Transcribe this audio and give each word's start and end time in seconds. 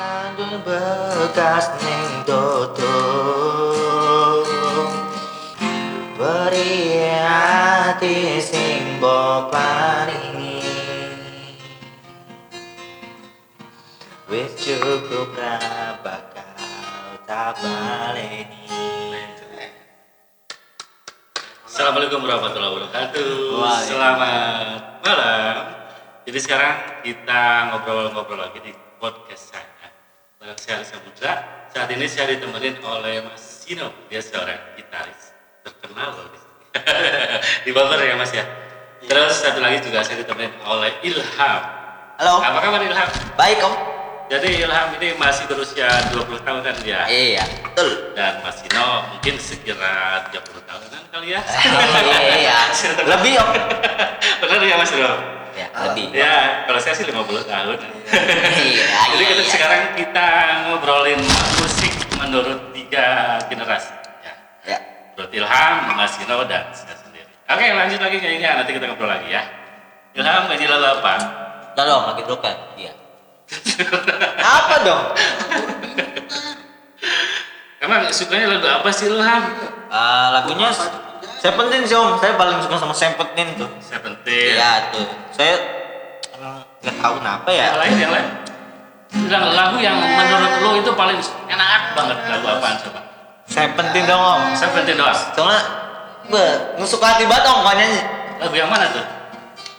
Sandung 0.00 0.64
bekas 0.64 1.76
ning 1.76 2.24
dodo 2.24 2.96
Beri 6.16 7.04
hati 7.20 8.40
sing 8.40 8.96
paringi. 9.52 10.64
Wis 14.24 14.56
cukup 14.56 15.36
ra 15.36 15.60
bakal 16.00 16.56
tak 17.28 17.60
baleni. 17.60 18.72
Assalamualaikum 21.68 22.24
warahmatullahi 22.24 22.72
wabarakatuh. 22.72 23.32
Selamat 23.84 24.80
malam. 25.04 25.56
Jadi 26.24 26.38
sekarang 26.40 27.04
kita 27.04 27.68
ngobrol-ngobrol 27.68 28.40
lagi 28.48 28.64
di 28.64 28.72
podcast 28.96 29.59
Arisa 30.50 30.98
Putra. 30.98 31.32
Saat 31.70 31.86
ini 31.94 32.10
saya 32.10 32.34
ditemenin 32.34 32.82
oleh 32.82 33.22
Mas 33.22 33.62
Sino. 33.62 33.94
Dia 34.10 34.18
seorang 34.18 34.58
gitaris 34.74 35.30
terkenal 35.62 36.10
loh 36.10 36.26
di 37.62 37.70
Bogor 37.76 38.00
ya 38.02 38.18
Mas 38.18 38.34
ya. 38.34 38.42
Terus 39.00 39.38
satu 39.38 39.62
lagi 39.62 39.78
juga 39.80 40.02
saya 40.02 40.18
ditemenin 40.18 40.50
oleh 40.66 40.90
Ilham. 41.06 41.62
Halo, 42.18 42.42
Apa 42.42 42.58
kabar 42.60 42.82
Ilham? 42.82 43.08
baik 43.38 43.62
om? 43.62 43.74
Jadi 44.30 44.62
Ilham 44.62 44.94
ini 44.98 45.14
masih 45.18 45.46
berusia 45.46 45.86
20 46.14 46.46
tahun 46.46 46.60
kan 46.62 46.74
dia? 46.86 47.02
Iya, 47.06 47.42
betul 47.66 48.14
Dan 48.14 48.38
Mas 48.42 48.62
Sino 48.62 48.86
mungkin 49.10 49.34
sekira 49.42 50.26
30 50.30 50.70
tahunan 50.70 51.02
kali 51.10 51.34
ya? 51.34 51.40
Iya, 52.42 52.58
lebih 53.14 53.32
om 53.42 53.50
Benar 54.42 54.58
ya 54.62 54.76
Mas 54.78 54.90
Bro? 54.90 55.39
Ya, 55.56 55.66
lebih 55.90 56.06
Ya, 56.14 56.64
kalau 56.66 56.80
saya 56.80 56.94
sih 56.94 57.06
50 57.06 57.46
tahun. 57.46 57.78
Iya, 58.60 58.86
Jadi 59.14 59.22
iya, 59.22 59.30
kita 59.34 59.42
iya. 59.42 59.50
sekarang 59.50 59.82
kita 59.94 60.26
ngobrolin 60.68 61.22
musik 61.58 61.92
menurut 62.18 62.60
tiga 62.74 63.38
generasi. 63.46 63.92
Ya. 64.22 64.34
Ya, 64.66 64.78
Menurut 65.14 65.30
Ilham, 65.34 65.74
Mas 65.94 66.12
Sino, 66.14 66.42
dan 66.46 66.70
saya 66.74 66.96
sendiri. 66.98 67.26
Oke, 67.50 67.66
lanjut 67.70 68.00
lagi 68.02 68.16
kayaknya. 68.18 68.50
Nanti 68.62 68.70
kita 68.74 68.84
ngobrol 68.90 69.10
lagi 69.10 69.28
ya. 69.30 69.42
Ilham, 70.14 70.50
nyanyi 70.50 70.66
lagu 70.66 70.86
apa? 71.00 71.14
dong, 71.80 72.02
lagi 72.12 72.22
kan? 72.28 72.56
Iya 72.76 72.92
Apa 74.58 74.74
dong? 74.86 75.04
Emang 77.80 78.06
sukanya 78.12 78.46
lagu 78.58 78.68
apa 78.68 78.88
sih 78.92 79.08
Ilham? 79.08 79.42
Eh, 79.90 80.28
lagunya 80.30 80.70
Seventeen 81.40 81.82
sih 81.82 81.96
om, 81.96 82.20
saya 82.20 82.36
paling 82.36 82.60
suka 82.60 82.76
sama 82.76 82.92
Seventeen 82.92 83.56
tuh 83.56 83.64
Seventeen. 83.80 84.60
Iya 84.60 84.92
tuh, 84.92 85.08
saya 85.32 85.56
emang 86.36 86.60
nggak 86.84 86.94
tahu 87.00 87.12
kenapa 87.16 87.48
ya 87.48 87.64
Yang 87.66 87.78
lain, 87.80 87.94
yang 87.96 88.12
lain. 88.12 88.28
Bilang 89.10 89.44
lagu 89.50 89.76
yang 89.80 89.96
menurut 89.98 90.52
lo 90.60 90.70
itu 90.78 90.90
paling 90.92 91.18
enak 91.48 91.82
banget 91.96 92.18
lagu 92.28 92.46
apaan 92.46 92.76
coba? 92.84 93.00
Seventeen 93.48 94.04
dong 94.04 94.20
om 94.20 94.40
Seventeen 94.52 95.00
doang. 95.00 95.16
Soalnya, 95.32 95.62
be, 96.28 96.44
nusuk 96.76 97.00
hati 97.00 97.24
banget 97.24 97.48
om 97.48 97.64
kalau 97.64 97.74
nyanyi 97.74 98.00
Lagu 98.36 98.54
yang 98.54 98.68
mana 98.68 98.86
tuh? 98.92 99.04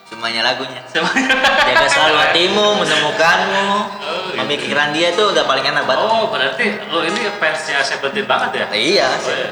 Semuanya 0.06 0.42
lagunya 0.44 0.82
Semuanya. 0.92 1.34
Jaga 1.64 1.88
selalu 1.88 2.18
hatimu, 2.20 2.68
menemukanmu 2.84 3.66
Oh, 4.04 4.28
gitu. 4.28 4.38
Pemikiran 4.44 4.92
dia 4.92 5.14
tuh 5.16 5.32
udah 5.32 5.46
paling 5.48 5.64
enak 5.64 5.86
banget 5.88 6.04
Oh, 6.04 6.26
berarti 6.28 6.66
lo 6.90 7.06
ini 7.06 7.30
fansnya 7.38 7.86
Seventeen 7.86 8.26
banget 8.26 8.50
ya? 8.60 8.66
Iya, 8.74 9.08
Oh, 9.08 9.30
ya. 9.30 9.50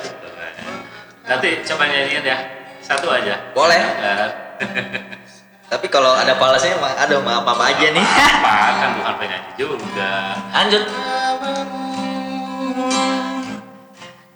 Nanti 1.29 1.61
coba 1.61 1.85
nyanyiin 1.85 2.25
ya. 2.25 2.37
Satu 2.81 3.05
aja. 3.13 3.37
boleh 3.53 3.77
Ya. 3.77 4.13
Tapi 5.69 5.85
kalau 5.93 6.17
ada 6.17 6.33
palasnya, 6.41 6.81
mah 6.81 6.97
aduh 6.97 7.21
maaf 7.21 7.45
apa 7.45 7.69
aja 7.69 7.93
nih 7.93 8.01
Apa 8.01 8.57
kan 8.81 8.89
bukan 8.97 9.13
penyanyi 9.21 9.51
juga. 9.53 10.13
Lanjut. 10.49 10.83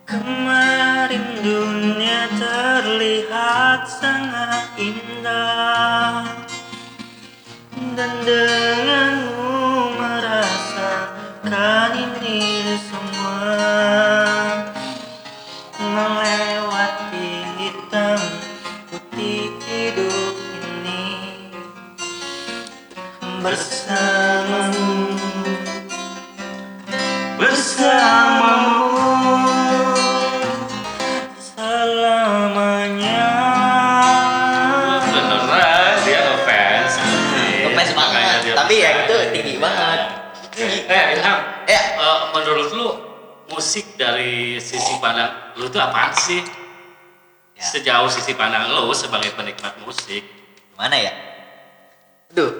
Kemarin 0.05 1.25
dunia 1.41 2.29
terlihat 2.37 3.89
sangat 3.89 4.77
indah 4.77 6.29
Dan 7.97 8.11
musik 43.73 43.97
dari 43.97 44.61
sisi 44.61 45.01
pandang 45.01 45.57
lu 45.57 45.65
tuh 45.65 45.81
apaan 45.81 46.13
sih? 46.13 46.45
Ya. 47.57 47.65
Sejauh 47.73 48.05
sisi 48.05 48.37
pandang 48.37 48.69
lu 48.69 48.93
sebagai 48.93 49.33
penikmat 49.33 49.81
musik. 49.81 50.21
gimana 50.77 50.93
ya? 50.93 51.09
Aduh. 52.29 52.53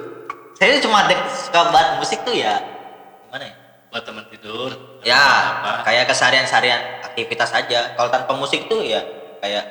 Saya 0.58 0.82
cuma 0.82 1.06
dek 1.06 1.22
suka 1.30 1.70
banget 1.70 2.02
musik 2.02 2.18
tuh 2.26 2.34
ya. 2.34 2.58
Gimana 3.30 3.46
ya? 3.46 3.54
Buat 3.94 4.02
teman 4.10 4.26
tidur. 4.26 4.74
Ya 5.06 5.22
apa. 5.54 5.86
kayak 5.86 6.10
keseharian-seharian 6.10 7.06
aktivitas 7.06 7.54
aja. 7.54 7.94
Kalau 7.94 8.10
tanpa 8.10 8.34
musik 8.34 8.66
tuh 8.66 8.82
ya 8.82 8.98
kayak 9.38 9.62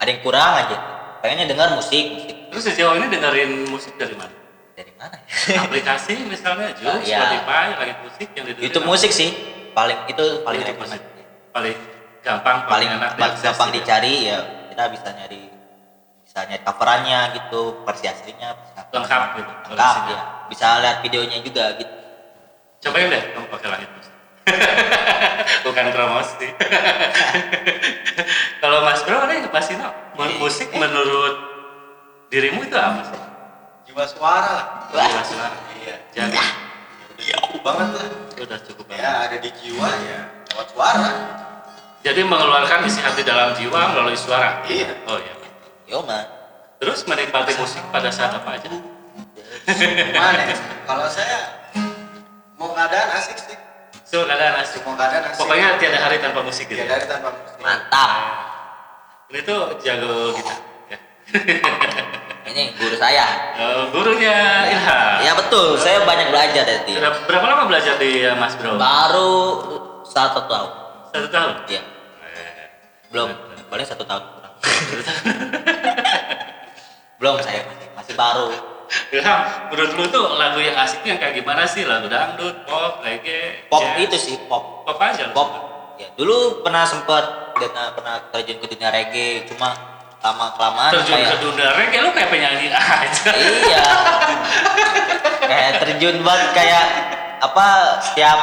ada 0.00 0.08
yang 0.08 0.24
kurang 0.24 0.64
aja. 0.64 0.80
Pengennya 1.20 1.44
dengar 1.52 1.76
musik 1.76 2.24
musik. 2.24 2.36
Terus 2.48 2.72
sejauh 2.72 2.96
ini 2.96 3.12
dengerin 3.12 3.68
musik 3.68 4.00
dari 4.00 4.16
mana? 4.16 4.32
Dari 4.72 4.96
mana 4.96 5.12
ya? 5.20 5.60
Aplikasi 5.60 6.24
misalnya 6.24 6.72
Ah, 6.88 7.04
iya. 7.04 7.20
Spotify, 7.20 7.66
langit 7.84 7.98
musik 8.00 8.28
yang 8.32 8.48
didengerin 8.48 8.64
YouTube 8.64 8.88
apa? 8.88 8.92
musik 8.96 9.12
sih 9.12 9.55
paling 9.76 9.98
itu 10.08 10.24
paling 10.40 10.60
YouTube 10.64 10.80
rekomen 10.80 10.96
musik. 10.96 11.02
paling 11.52 11.76
gampang 12.24 12.56
paling 12.64 12.88
enak 12.96 13.10
paling 13.20 13.36
gampang 13.44 13.68
gitu. 13.68 13.76
dicari 13.84 14.14
ya 14.32 14.38
kita 14.72 14.84
bisa 14.88 15.08
nyari 15.12 15.42
bisa 16.24 16.38
nyari 16.48 16.62
coverannya 16.64 17.20
gitu 17.36 17.62
versi 17.84 18.04
aslinya 18.08 18.48
bisa 18.56 18.80
lengkap 18.88 19.22
gitu 19.36 19.52
lengkap 19.76 19.96
ya 20.08 20.20
bisa 20.48 20.66
lihat 20.80 20.96
videonya 21.04 21.38
juga 21.44 21.64
gitu 21.76 21.94
cobain 22.88 23.12
deh 23.12 23.22
kamu 23.36 23.46
pakai 23.52 23.68
langit 23.68 23.88
musik 23.92 24.14
bukan 25.68 25.86
promosi 25.92 26.48
kalau 28.64 28.78
Mas 28.80 29.04
Bro 29.04 29.18
ada 29.20 29.32
yang 29.36 29.52
pasti 29.52 29.76
no 29.76 30.06
Iya. 30.16 30.40
musik 30.40 30.72
menurut 30.72 31.36
dirimu 32.32 32.64
itu 32.64 32.72
apa 32.72 33.04
sih 33.04 33.20
jiwa 33.92 34.04
suara. 34.08 34.88
Jiwa 34.88 35.22
suara. 35.28 35.56
iya 35.84 35.96
jadi 36.16 36.65
udah 37.16 37.38
cukup 37.40 37.60
banget 37.64 37.88
lah. 37.96 38.08
Udah 38.36 38.58
cukup 38.68 38.84
ya 38.92 38.96
banget. 38.96 39.24
ada 39.24 39.36
di 39.40 39.50
jiwa 39.64 39.88
ya 39.88 40.20
lewat 40.52 40.68
suara. 40.72 41.08
Jadi 42.04 42.20
mengeluarkan 42.22 42.86
isi 42.86 43.00
hati 43.02 43.22
dalam 43.26 43.56
jiwa 43.56 43.80
melalui 43.96 44.14
suara? 44.14 44.62
Iya. 44.68 44.92
oh 45.08 45.18
iya. 45.18 45.34
Yo 45.88 46.00
man 46.04 46.36
terus 46.76 47.08
menikmati 47.08 47.56
musik 47.56 47.80
pada 47.88 48.12
saat 48.12 48.36
apa 48.36 48.60
aja? 48.60 48.68
Mana 50.12 50.42
ya? 50.44 50.56
kalau 50.84 51.08
saya 51.08 51.38
mau 52.60 52.70
keadaan 52.76 53.08
asik 53.16 53.36
sih. 53.40 53.58
So 54.04 54.28
keadaan 54.28 54.60
asik. 54.60 54.84
Mau 54.84 54.94
keadaan 54.94 55.32
asik. 55.32 55.40
Pokoknya 55.40 55.80
tiada 55.80 55.98
hari 55.98 56.20
tanpa 56.20 56.44
musik 56.44 56.68
gitu 56.68 56.78
ya? 56.78 56.86
dari 56.86 57.06
tanpa 57.08 57.32
musik. 57.32 57.56
Mantap. 57.64 58.10
Ini 59.32 59.40
tuh 59.42 59.62
jago 59.82 60.36
gitar. 60.36 60.58
Ya. 60.92 60.98
ini 62.56 62.72
guru 62.80 62.96
saya. 62.96 63.52
Eh, 63.60 63.92
gurunya 63.92 64.64
Ilham. 64.72 65.16
Ya 65.20 65.36
betul. 65.36 65.76
Saya 65.76 66.08
banyak 66.08 66.32
belajar 66.32 66.64
dari 66.64 66.80
dia. 66.88 67.12
Berapa 67.28 67.44
lama 67.44 67.68
belajar 67.68 68.00
di 68.00 68.24
eh, 68.24 68.32
Mas 68.32 68.56
Bro? 68.56 68.80
baru 68.80 69.36
satu 70.08 70.48
tahun. 70.48 70.70
Satu 71.12 71.28
tahun? 71.28 71.52
iya. 71.68 71.84
Eh, 72.24 72.64
belum. 73.12 73.28
Paling 73.68 73.84
satu 73.84 74.08
tahun. 74.08 74.24
Kurang 74.24 74.54
belum 77.20 77.36
saya 77.44 77.60
masih 77.68 77.88
masih 77.92 78.14
baru. 78.16 78.48
Ilham, 79.12 79.40
menurut 79.68 79.92
lu 79.98 80.04
tuh 80.08 80.24
lagu 80.40 80.56
yang 80.62 80.78
asik 80.80 81.04
tuh 81.04 81.12
yang 81.12 81.20
kayak 81.20 81.36
gimana 81.36 81.68
sih? 81.68 81.84
Lagu 81.84 82.08
dangdut, 82.08 82.64
pop, 82.64 83.04
reggae, 83.04 83.68
pop 83.68 83.84
jazz? 83.84 84.00
itu 84.00 84.16
sih 84.16 84.36
pop. 84.48 84.88
Pop 84.88 84.96
aja? 84.96 85.28
pop. 85.36 85.68
ya 85.96 86.12
dulu 86.12 86.60
pernah 86.60 86.84
sempet 86.84 87.24
pernah 87.56 87.88
pernah 87.96 88.20
terjun 88.28 88.60
ke 88.60 88.68
dunia 88.68 88.92
reggae 88.92 89.48
cuma 89.48 89.95
lama 90.26 90.46
kelamaan 90.52 90.90
Terjun 90.90 91.14
kayak 91.14 91.28
ke 91.28 91.38
dunia 91.38 91.68
reggae, 91.72 92.00
lu 92.00 92.10
kayak 92.10 92.28
penyanyi 92.28 92.66
aja 92.74 93.30
iya 93.30 93.86
kayak 95.40 95.72
terjun 95.80 96.16
banget 96.20 96.48
kayak 96.52 96.84
apa 97.38 97.66
setiap 98.02 98.38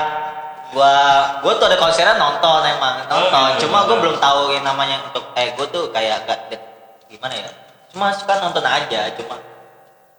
gua 0.71 0.93
gua 1.41 1.53
tuh 1.55 1.67
ada 1.67 1.77
konsernya 1.77 2.15
nonton 2.15 2.61
emang 2.63 3.03
nonton 3.05 3.29
Oh, 3.29 3.47
gitu. 3.53 3.67
cuma 3.67 3.83
gua 3.83 3.97
belum 3.99 4.15
tahu 4.17 4.41
yang 4.51 4.63
namanya 4.63 5.03
untuk 5.03 5.27
eh 5.33 5.51
gua 5.53 5.67
tuh 5.67 5.91
kayak 5.91 6.23
gak 6.23 6.39
gimana 7.05 7.35
ya 7.35 7.49
cuma 7.91 8.09
suka 8.11 8.39
nonton 8.39 8.63
aja 8.63 9.11
cuma 9.13 9.37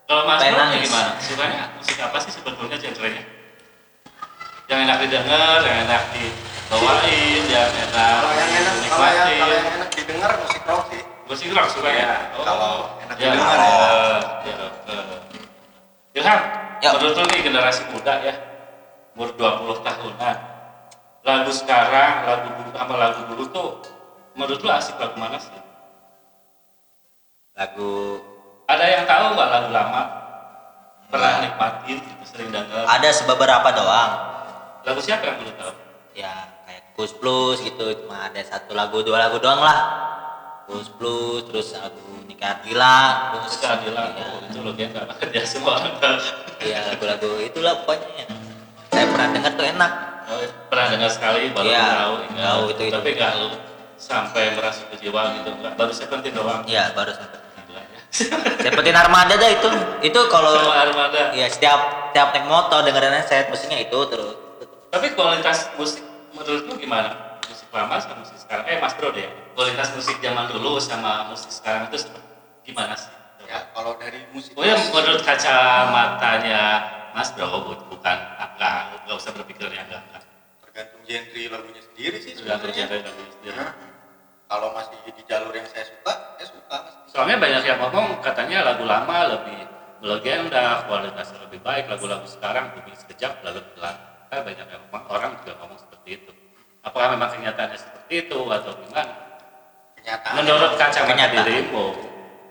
Kalau 0.05 0.29
Mas 0.29 0.37
Bro 0.37 0.69
gimana? 0.77 1.17
Sukanya 1.17 1.65
musik 1.75 1.97
apa 1.97 2.21
sih 2.21 2.29
sebetulnya 2.31 2.77
genrenya? 2.77 3.25
yang 4.65 4.85
enak 4.85 4.97
didengar 5.01 5.61
yang 5.61 5.79
enak 5.85 6.03
dibawain 6.13 7.43
yang 7.47 7.69
enak 7.69 8.17
Kalau 8.21 8.33
yang 8.33 8.51
enak, 8.51 8.75
kalau 8.85 9.01
yang 9.01 9.25
dinikmatin. 9.25 9.39
kalau 9.41 9.55
yang 9.55 9.69
enak 9.75 9.89
didengar 9.91 10.31
musik 10.37 10.63
rock 10.63 10.84
sih. 11.35 11.51
musik 11.51 11.59
rock 11.59 11.69
suka 11.71 11.91
ya 11.91 11.99
Iya, 11.99 12.15
kalau 12.41 12.75
enak 13.03 13.17
ya, 13.19 13.29
didengar 13.35 13.59
ya. 13.59 13.71
ya. 14.47 14.57
Ilham 16.15 16.41
Ya. 16.83 16.91
menurut 16.93 17.17
lu 17.17 17.25
nih 17.33 17.41
generasi 17.43 17.83
muda 17.91 18.15
ya 18.21 18.35
umur 19.17 19.33
20 19.35 19.81
tahunan 19.81 20.37
lagu 21.25 21.51
sekarang 21.55 22.13
lagu 22.29 22.47
dulu 22.53 22.71
sama 22.77 22.95
lagu 23.01 23.21
dulu 23.25 23.45
tuh 23.49 23.69
menurut 24.37 24.61
lu 24.61 24.69
asik 24.69 24.99
lagu 25.01 25.17
mana 25.17 25.41
sih? 25.41 25.55
Lagu 27.55 28.21
ada 28.67 28.85
yang 28.85 29.05
tahu 29.07 29.25
nggak 29.33 29.49
lagu 29.49 29.69
lama? 29.73 30.03
Pernah 31.09 31.33
nikmatin 31.47 31.97
gitu 32.03 32.25
sering 32.27 32.51
denger? 32.51 32.85
Ada 32.85 33.09
beberapa 33.31 33.69
doang. 33.71 34.11
Lagu 34.85 35.01
siapa 35.01 35.23
yang 35.25 35.37
belum 35.41 35.55
tahu 35.57 35.73
ya 36.15 36.33
kayak 36.67 36.83
Kus 36.99 37.15
Plus 37.17 37.59
gitu 37.63 37.95
cuma 38.05 38.29
ada 38.29 38.43
satu 38.45 38.75
lagu 38.77 39.01
dua 39.03 39.19
lagu 39.25 39.39
doang 39.43 39.59
lah 39.63 39.79
Kus 40.65 40.89
Plus 40.97 41.45
terus 41.47 41.69
lagu 41.77 42.01
Nikah 42.25 42.65
Adila 42.65 42.97
terus 43.37 43.53
itu 43.55 43.67
adalah 43.69 44.05
ya, 44.13 44.25
oh, 44.25 44.39
itu 44.43 44.59
legenda 44.65 45.01
banget 45.05 45.29
ya 45.31 45.43
semua. 45.45 45.77
Orang 45.77 45.97
tahu 46.01 46.17
ya 46.65 46.79
lagu-lagu 46.89 47.31
itulah 47.39 47.75
pokoknya 47.85 48.25
saya 48.89 49.05
pernah 49.07 49.29
dengar 49.31 49.53
tuh 49.55 49.67
enak. 49.67 49.93
Oh, 50.25 50.41
pernah 50.73 50.87
dengar 50.89 51.11
sekali 51.13 51.53
baru 51.53 51.69
Iya, 51.69 51.85
tahu 51.85 52.15
ingat. 52.25 52.45
tahu 52.49 52.63
itu- 52.73 52.85
itu. 52.89 52.95
tapi 52.97 53.09
nggak 53.13 53.33
lu 53.37 53.49
sampai 53.95 54.43
merasa 54.57 54.81
kejiwa 54.89 55.21
gitu 55.37 55.51
nggak. 55.53 55.73
Baru 55.77 55.93
seperti 55.93 56.29
doang. 56.33 56.63
Ya 56.65 56.85
baru 56.93 57.13
sempet 57.13 57.41
Gila 57.69 57.83
ya. 57.85 57.99
seperti 58.65 58.89
armada 58.91 59.35
dah 59.37 59.51
itu. 59.53 59.69
Itu 60.03 60.21
kalau 60.29 60.53
sama 60.57 60.75
armada 60.81 61.23
ya 61.37 61.47
setiap 61.47 61.81
setiap 62.09 62.33
naik 62.33 62.47
motor 62.49 62.81
dengerannya 62.81 63.21
saya 63.23 63.45
musiknya 63.47 63.85
itu 63.85 63.99
terus. 64.09 64.33
Tapi 64.89 65.13
kualitas 65.13 65.69
musik 65.77 66.01
menurut 66.33 66.63
lu 66.65 66.75
gimana? 66.79 67.37
Musik 67.45 67.69
lama 67.69 68.01
sama 68.01 68.23
musik 68.23 68.34
sekarang 68.45 68.65
eh 68.69 68.77
mas 68.79 68.95
bro 68.95 69.09
deh 69.11 69.25
kualitas 69.57 69.89
musik 69.97 70.17
zaman 70.21 70.45
dulu 70.47 70.77
sama 70.79 71.33
musik 71.33 71.51
sekarang 71.51 71.89
itu 71.89 71.99
gimana 72.63 72.95
sih 72.95 73.11
Ya, 73.45 73.61
kalau 73.77 73.93
dari 74.01 74.25
musik 74.33 74.57
Oh 74.57 74.65
ya 74.65 74.73
menurut 74.73 75.21
kacamatanya 75.21 76.63
Mas 77.13 77.29
Bro 77.37 77.61
bu- 77.61 77.85
bukan 77.93 78.19
enggak 78.41 79.05
enggak 79.05 79.17
usah 79.21 79.31
berpikir 79.37 79.69
yang 79.69 79.85
enggak 79.85 80.01
enggak. 80.01 80.23
tergantung 80.65 81.03
genre 81.05 81.43
lagunya 81.53 81.83
sendiri 81.85 82.17
sih 82.25 82.33
Tergantung 82.35 82.73
genre 82.73 82.97
lagu 83.05 83.21
sendiri. 83.37 83.55
Nah, 83.55 83.71
kalau 84.49 84.69
masih 84.73 84.97
di 85.13 85.23
jalur 85.29 85.53
yang 85.53 85.69
saya 85.69 85.85
suka, 85.87 86.13
saya 86.41 86.47
suka. 86.49 86.77
Soalnya 87.05 87.37
banyak 87.37 87.63
yang 87.69 87.79
ngomong 87.85 88.07
katanya 88.25 88.65
lagu 88.65 88.85
lama 88.89 89.19
lebih 89.39 89.61
melegenda, 90.01 90.89
kualitasnya 90.89 91.39
lebih 91.45 91.61
baik, 91.61 91.85
lagu-lagu 91.87 92.27
sekarang 92.27 92.73
lebih 92.81 92.97
sekejap 92.97 93.45
lalu 93.45 93.61
hilang. 93.77 93.99
Kan 94.33 94.41
banyak 94.41 94.67
yang 94.67 94.81
ngomong, 94.89 95.05
orang 95.13 95.31
juga 95.45 95.53
ngomong 95.61 95.79
seperti 95.79 96.09
itu. 96.17 96.33
Apakah 96.85 97.17
memang 97.17 97.33
kenyataannya 97.33 97.79
seperti 97.81 98.29
itu 98.29 98.41
atau 98.53 98.73
gimana? 98.77 99.13
Kenyataan. 99.97 100.33
Menurut 100.37 100.73
kacamata 100.77 101.11
Kenyataan. 101.17 101.45
dirimu, 101.49 101.87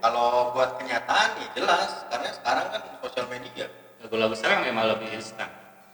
kalau 0.02 0.52
buat 0.58 0.76
kenyataan 0.82 1.30
ya 1.38 1.48
jelas, 1.54 1.90
karena 2.10 2.30
sekarang 2.34 2.66
kan 2.74 2.82
sosial 3.06 3.30
media 3.30 3.70
lagu-lagu 4.04 4.36
sekarang 4.36 4.68
memang 4.68 4.86
lebih 4.92 5.16
instan. 5.16 5.48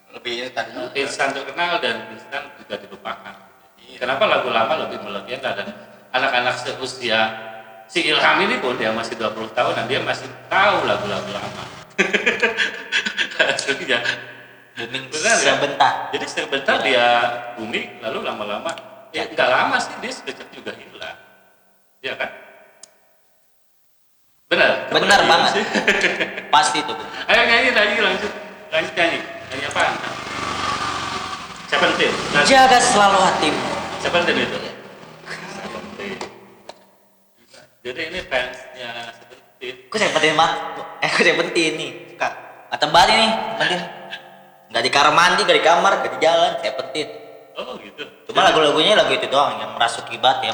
lebih 0.09 0.49
instan 0.49 0.65
juga. 0.73 0.89
instan 0.97 1.29
terkenal 1.29 1.77
dan 1.77 2.09
instan 2.09 2.49
juga 2.57 2.75
dilupakan. 2.81 3.35
Iya. 3.77 4.01
Kenapa 4.01 4.25
lagu 4.25 4.49
lama 4.49 4.89
lebih 4.89 5.05
melegenda 5.05 5.53
dan 5.53 5.69
anak-anak 6.09 6.57
seusia 6.57 7.29
si 7.85 8.09
Ilham 8.09 8.41
ini 8.41 8.57
pun 8.57 8.73
dia 8.73 8.89
masih 8.89 9.13
20 9.21 9.53
tahun 9.53 9.73
dan 9.77 9.85
dia 9.85 10.01
masih 10.01 10.25
tahu 10.49 10.89
lagu-lagu 10.89 11.29
lama. 11.29 11.63
Aslinya. 13.53 14.01
Booming 14.79 15.05
Benar 15.11 15.35
ya? 15.35 15.43
sebentar 15.59 15.93
Jadi 16.15 16.25
sebentar 16.31 16.75
dia 16.79 17.05
booming 17.59 17.99
lalu 17.99 18.23
lama-lama 18.23 18.71
ya 19.11 19.27
nggak 19.27 19.49
lama 19.49 19.75
sih 19.81 19.93
dia 19.99 20.11
sekejap 20.13 20.47
juga 20.53 20.71
hilang. 20.77 21.17
Iya 21.99 22.13
kan? 22.15 22.29
Benar. 24.49 24.71
benar 24.89 25.21
Iya 25.21 25.29
banget 25.29 25.49
sih. 25.59 25.65
pasti 26.53 26.79
tuh 26.87 26.95
Ayo 27.27 27.41
nyanyi 27.45 27.69
nyanyi 27.75 28.01
lanjut. 28.01 28.31
Lanjut 28.71 28.93
nyanyi. 28.95 29.19
Nyanyi 29.51 29.65
apaan? 29.67 29.93
Seventeen. 31.69 32.13
Nah, 32.33 32.43
jaga 32.49 32.79
selalu 32.81 33.19
hatimu 33.21 33.61
Seventeen 34.01 34.37
itu. 34.41 34.57
Seventeen. 35.53 36.17
Jadi 37.85 38.01
ini 38.09 38.19
fansnya 38.25 38.89
Seventeen. 39.13 39.75
Aku 39.91 39.95
sebutin 39.99 40.33
mah, 40.33 40.51
eh 41.03 41.09
aku 41.11 41.21
sebutin 41.21 41.77
nih, 41.77 41.91
kak. 42.17 42.33
Atau 42.73 42.89
balik 42.89 43.11
nih, 43.11 43.31
sebutin. 43.59 43.98
Nggak 44.69 44.83
di 44.85 44.91
kamar 44.93 45.11
mandi, 45.17 45.41
nggak 45.41 45.57
di 45.57 45.65
kamar, 45.65 45.91
nggak 45.97 46.11
di 46.13 46.19
jalan, 46.21 46.51
sebutin. 46.61 47.09
Oh 47.57 47.73
gitu. 47.81 48.03
Cuma 48.29 48.45
lagu-lagunya 48.45 48.93
lagu 48.93 49.11
itu 49.11 49.27
doang 49.27 49.57
yang 49.57 49.73
merasuki 49.75 50.15
banget 50.21 50.53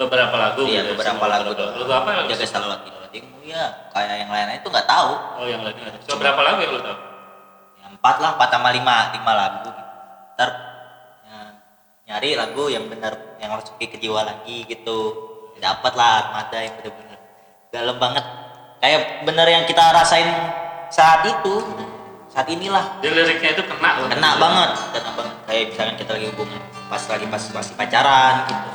beberapa 0.00 0.34
lagu. 0.34 0.66
Iya 0.66 0.82
gitu, 0.82 0.98
beberapa 0.98 1.20
semua 1.20 1.28
lagu 1.30 1.50
doang. 1.54 1.74
Lagu 1.78 1.92
apa 1.92 2.08
yang 2.16 2.26
Jaga 2.32 2.46
selalu. 2.48 2.90
Hatimu 3.06 3.38
ya, 3.44 3.64
kayak 3.92 4.14
yang 4.24 4.30
lainnya 4.32 4.56
itu 4.56 4.68
nggak 4.72 4.88
tahu. 4.88 5.12
Oh 5.36 5.46
yang 5.46 5.62
lainnya. 5.62 5.84
ada. 5.92 5.98
So, 6.08 6.16
berapa 6.16 6.40
lagu 6.40 6.58
yang 6.64 6.72
lo 6.72 6.80
tahu? 6.80 6.98
Yang 7.76 7.92
empat 8.00 8.16
lah, 8.24 8.30
empat 8.40 8.48
sama 8.50 8.68
lima, 8.72 8.96
lima 9.12 9.32
lagu. 9.36 9.70
Ntar 10.34 10.50
ya, 11.28 11.36
nyari 12.08 12.30
lagu 12.40 12.64
yang 12.72 12.88
benar, 12.88 13.36
yang 13.36 13.52
masuki 13.52 13.86
ke 13.92 14.00
jiwa 14.00 14.24
lagi 14.24 14.64
gitu. 14.64 14.98
Dapat 15.60 15.92
lah 15.94 16.10
Armada 16.26 16.58
yang 16.58 16.74
bener-bener 16.80 17.18
dalam 17.70 17.96
banget. 18.00 18.24
Kayak 18.82 19.28
bener 19.28 19.46
yang 19.46 19.64
kita 19.68 19.84
rasain 19.94 20.26
saat 20.90 21.22
itu, 21.22 21.54
saat 22.32 22.48
inilah. 22.48 22.96
Jadi 23.04 23.12
liriknya 23.12 23.50
itu 23.52 23.62
kena. 23.68 23.90
loh. 24.00 24.08
kena 24.08 24.30
banget 24.40 24.70
kena 24.96 25.10
banget 25.12 25.34
kayak 25.44 25.64
misalkan 25.68 25.94
kita 26.00 26.10
lagi 26.16 26.26
hubungan 26.32 26.60
pas 26.88 27.02
lagi 27.04 27.26
pas 27.28 27.42
masih 27.44 27.74
pacaran 27.76 28.34
gitu 28.48 28.68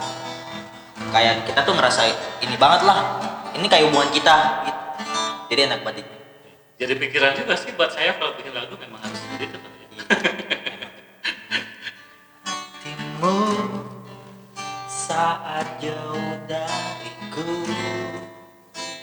kayak 1.09 1.33
kita 1.50 1.59
tuh 1.65 1.74
ngerasa 1.74 2.01
ini 2.45 2.56
banget 2.57 2.81
lah 2.86 3.18
ini 3.57 3.65
kayak 3.65 3.89
hubungan 3.89 4.13
kita 4.13 4.36
gitu. 4.69 4.81
jadi 5.50 5.62
enak 5.74 5.81
banget 5.81 6.06
itu. 6.06 6.15
Jadi 6.77 6.94
pikiran 7.01 7.33
juga 7.33 7.57
sih 7.57 7.74
buat 7.74 7.89
saya 7.89 8.13
kalau 8.21 8.38
bikin 8.38 8.54
lagu 8.54 8.77
memang 8.77 9.01
harus 9.01 9.18
seperti 9.18 9.50
itu. 9.50 9.57
Iya. 9.57 10.06
hatimu 12.45 13.38
saat 14.86 15.65
jauh 15.81 16.38
dariku 16.45 17.50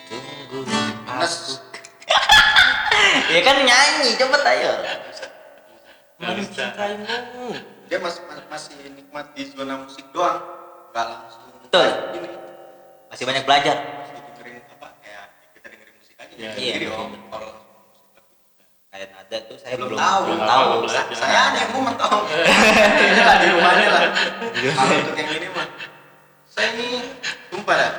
tunggu 0.06 0.60
Panas. 1.02 1.63
Ya 3.26 3.40
kan 3.40 3.56
nyanyi 3.60 4.10
coba 4.16 4.36
ayo 4.44 4.72
Nggak 4.80 4.98
bisa. 5.04 5.26
mencintaimu 6.20 7.16
Dia 7.84 7.98
masih 8.00 8.22
masih 8.48 8.72
nikmat 8.92 9.34
di 9.34 9.44
zona 9.46 9.76
musik 9.76 10.08
doang, 10.10 10.40
nggak 10.88 11.04
langsung. 11.04 11.44
Betul. 11.60 11.88
Ini 12.16 12.28
masih 13.06 13.24
banyak 13.28 13.44
belajar 13.44 13.76
masih 13.76 14.14
dengerin 14.16 14.64
apa 14.72 14.88
kayak 14.98 15.24
kita 15.52 15.66
dengerin 15.68 15.94
musik 15.94 16.16
aja. 16.16 16.32
Iya, 16.32 16.50
sendiri 16.54 16.86
iya. 16.88 16.96
om. 16.96 17.12
Kalau 17.28 17.50
kayak 18.88 19.08
ada 19.12 19.36
tuh 19.44 19.56
saya 19.60 19.74
Belum 19.76 19.88
belum 19.92 20.00
tahu. 20.00 20.20
belum 20.24 20.40
tahu 20.40 20.64
tahu, 20.64 20.86
Sa- 20.88 21.08
saya 21.12 21.40
ada 21.50 21.58
yang 21.60 21.70
mau 21.76 21.82
mentong. 21.84 22.20
Ini 22.24 23.20
lah 23.20 23.36
di 23.36 23.46
rumahnya 23.52 23.88
lah. 23.90 24.02
Kalau 24.54 24.94
untuk 25.02 25.14
yang 25.18 25.30
ini 25.34 25.48
mah, 25.52 25.66
saya 26.48 26.68
ini 26.72 26.88
sumpah 27.50 27.74
dah. 27.76 27.92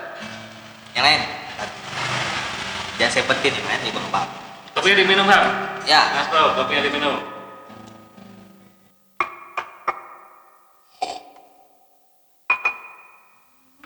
yang 0.96 1.03
lain 1.03 1.22
jangan 2.96 3.12
saya 3.12 3.24
penting 3.27 3.51
yang 3.53 3.67
lain 3.67 3.82
di 3.84 3.91
bang. 3.91 4.27
Kopinya 4.75 4.98
diminum 5.00 5.24
Ham. 5.32 5.44
ya. 5.88 6.03
Mas 6.12 6.27
Bro, 6.27 6.51
kopinya 6.60 6.84
diminum. 6.84 7.15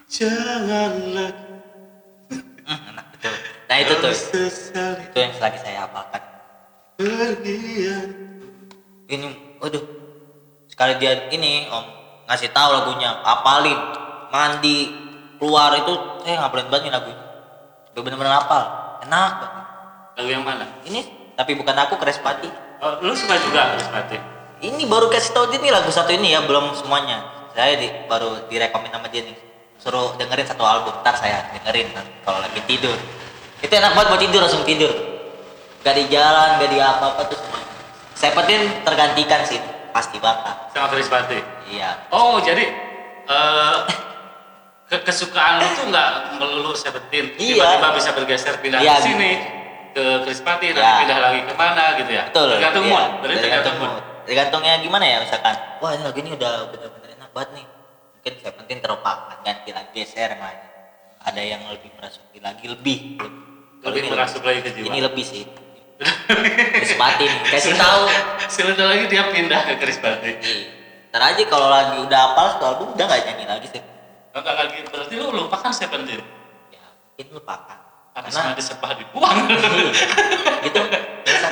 Janganlah 0.09 1.31
enak 2.69 3.05
betul 3.13 3.35
nah 3.69 3.77
itu 3.77 3.93
tuh. 4.01 4.13
itu 5.05 5.17
yang 5.17 5.33
lagi 5.37 5.57
saya 5.61 5.85
hafalkan 5.85 6.21
pergian. 6.97 8.09
ini 9.05 9.57
waduh. 9.61 9.85
Sekali 10.69 10.97
dia 10.97 11.29
ini 11.29 11.69
om 11.69 11.85
ngasih 12.25 12.49
tahu 12.49 12.69
lagunya 12.73 13.21
apalin 13.21 13.77
mandi 14.33 14.89
keluar. 15.37 15.77
Itu 15.77 16.25
saya 16.25 16.41
ngapalin 16.41 16.67
banget 16.73 16.83
nih 16.89 16.93
lagunya. 16.97 17.25
Sampai 17.85 18.01
bener-bener 18.01 18.33
hafal. 18.33 18.65
Enak 19.05 19.31
banget 19.39 19.58
Lagu 20.19 20.27
yang 20.29 20.43
mana? 20.43 20.67
ini 20.83 21.07
tapi 21.33 21.55
bukan 21.55 21.71
aku 21.73 21.95
Krespati 21.95 22.51
Oh, 22.77 22.99
lu 22.99 23.11
suka 23.11 23.35
juga 23.37 23.75
Chris 23.75 23.87
Pati? 23.87 24.17
ini 24.61 24.83
baru 24.83 25.07
kasih 25.07 25.31
tahu 25.31 25.47
dia 25.47 25.57
nih 25.57 25.67
lagu 25.69 25.87
satu 25.89 26.11
ini 26.11 26.31
ya 26.31 26.43
belum 26.43 26.71
semuanya 26.73 27.23
saya 27.51 27.75
di, 27.75 27.87
baru 28.05 28.47
direkomen 28.47 28.87
sama 28.89 29.07
dia 29.07 29.23
nih 29.23 29.35
suruh 29.75 30.15
dengerin 30.15 30.43
satu 30.45 30.59
album 30.61 30.91
ntar 30.99 31.15
saya 31.15 31.47
dengerin 31.53 31.87
kalau 32.21 32.39
lagi 32.39 32.59
tidur 32.65 32.95
itu 33.57 33.71
enak 33.73 33.91
banget 33.93 34.07
buat 34.09 34.21
tidur 34.21 34.39
langsung 34.41 34.63
tidur 34.63 34.91
gak 35.79 35.95
di 35.95 36.03
jalan 36.07 36.59
gak 36.59 36.67
di 36.67 36.77
apa-apa 36.77 37.21
tuh 37.25 37.35
semua 37.37 37.59
saya 38.11 38.31
penting 38.33 38.59
tergantikan 38.81 39.39
sih 39.43 39.59
pasti 39.89 40.19
bakal 40.19 40.55
Sama 40.69 40.87
Chris 40.89 41.07
Pati? 41.07 41.39
iya 41.69 41.95
Oh, 42.11 42.39
jadi 42.39 42.67
ke- 44.85 45.03
kesukaan 45.03 45.59
lu 45.59 45.67
tuh 45.73 45.85
nggak 45.85 46.09
melulu 46.35 46.71
Seventeen, 46.73 47.31
Iya. 47.35 47.55
tiba-tiba 47.55 47.87
bisa 47.93 48.09
bergeser 48.11 48.55
pindah 48.57 48.79
Iya. 48.79 48.95
ke 48.95 49.03
sini 49.05 49.31
ke 49.91 50.03
Chris 50.23 50.39
Pati, 50.39 50.67
nanti 50.69 50.79
Iya. 50.79 50.93
pindah 51.01 51.19
lagi 51.19 51.39
ke 51.43 51.53
mana 51.53 51.83
gitu 51.95 52.11
ya? 52.11 52.23
betul 52.25 52.47
Tergantung 52.51 52.83
iya. 52.83 52.91
mood, 52.91 53.07
berarti 53.19 53.41
tergantung 53.41 53.75
mood. 53.77 53.91
tergantungnya 54.21 54.73
gimana 54.77 55.05
ya 55.05 55.17
misalkan 55.19 55.55
wah 55.77 55.91
ini 55.91 56.03
lagu 56.03 56.17
ini 56.17 56.31
udah 56.31 56.51
bener-bener 56.69 57.09
enak 57.11 57.29
banget 57.31 57.49
nih 57.51 57.65
mungkin 58.13 58.33
saya 58.37 58.53
penting 58.53 58.77
terlupakan 58.79 59.37
ganti 59.41 59.69
lagi 59.71 59.89
geser 59.91 60.29
yang 60.29 60.37
lain 60.39 60.59
ada 61.19 61.41
yang 61.41 61.61
lebih 61.65 61.89
merasuki 61.91 62.37
lagi 62.39 62.65
lebih 62.65 62.99
Lebih 63.79 63.99
ini 63.99 64.09
merasuk 64.09 64.41
lagi 64.41 64.59
ke 64.59 64.69
jiwa. 64.71 64.85
ini 64.85 64.99
lebih 64.99 65.23
sih 65.23 65.43
Chris 66.75 66.93
Martin 66.95 67.31
kasih 67.43 67.73
tahu 67.73 68.01
Sebentar 68.47 68.85
lagi 68.85 69.03
dia 69.05 69.23
pindah 69.25 69.61
ke 69.65 69.73
Chris 69.77 69.97
Martin. 69.97 70.35
ntar 71.09 71.21
aja 71.25 71.41
kalau 71.43 71.67
lagi 71.67 71.97
udah 71.99 72.19
hafal 72.23 72.45
satu 72.51 72.63
album 72.67 72.87
udah 72.93 73.05
nggak 73.05 73.21
nyanyi 73.25 73.45
lagi 73.45 73.67
sih 73.67 73.81
Enggak 74.29 74.55
lagi 74.55 74.77
berarti 74.85 75.13
lu 75.15 75.27
lupakan 75.33 75.71
Seventeen. 75.71 76.21
ya 76.69 76.85
mungkin 76.85 77.27
lupakan 77.33 77.77
Habis 78.19 78.35
karena 78.35 78.51
mandi 78.51 78.63
sepah 78.63 78.91
dibuang. 78.99 79.37
gitu 80.67 80.81
biasa 81.23 81.47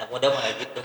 anak 0.00 0.08
muda 0.08 0.26
mah 0.32 0.40
kayak 0.40 0.56
gitu 0.64 0.80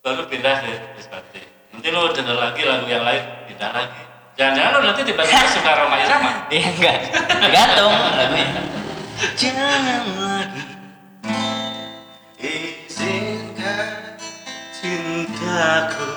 Baru 0.00 0.22
pindah 0.28 0.56
Chris 0.64 1.08
Martin. 1.08 1.44
Nanti 1.72 1.88
lu 1.88 2.12
denger 2.12 2.36
lagi 2.36 2.60
lagu 2.64 2.84
yang 2.84 3.04
lain, 3.04 3.24
pindah 3.48 3.72
lagi. 3.72 4.02
Jangan-jangan 4.34 4.70
lu 4.72 4.80
nanti 4.84 5.00
tiba-tiba 5.06 5.46
suka 5.56 5.70
Roma 5.78 5.96
Irama. 5.96 6.30
iya 6.50 6.68
enggak 6.74 6.98
tergantung 7.38 7.94
lagunya 7.94 8.50
jangan 9.38 10.02
lagi 10.18 10.64
Izinkan 12.42 14.18
cintaku 14.74 16.10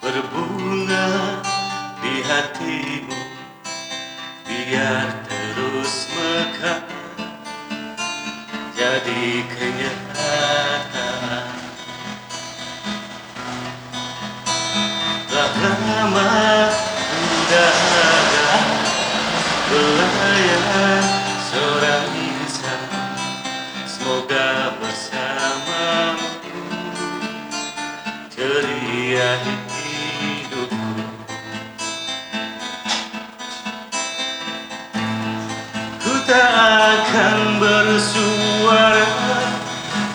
berbunga 0.00 1.06
di 2.00 2.14
hatimu 2.24 3.20
biar 4.48 5.08
terus 5.54 6.10
mekar 6.10 6.82
jadi 8.74 9.22
kenyataan. 9.54 11.46
Telah 15.30 15.54
lama 15.62 16.73
akan 37.14 37.62
bersuara 37.62 39.06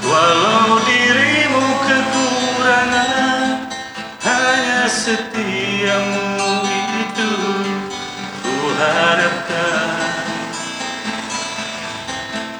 Walau 0.03 0.83
dirimu 0.83 1.65
kekurangan 1.87 3.71
Hanya 4.19 4.83
setiamu 4.91 6.51
itu 6.67 7.31
Ku 8.43 8.55
harapkan 8.75 9.95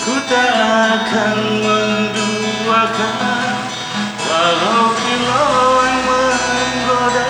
Ku 0.07 0.15
tak 0.31 0.55
akan 1.03 1.37
menduakan 1.59 3.15
Walau 4.23 4.87
kilauan 5.03 5.95
menggoda 6.07 7.27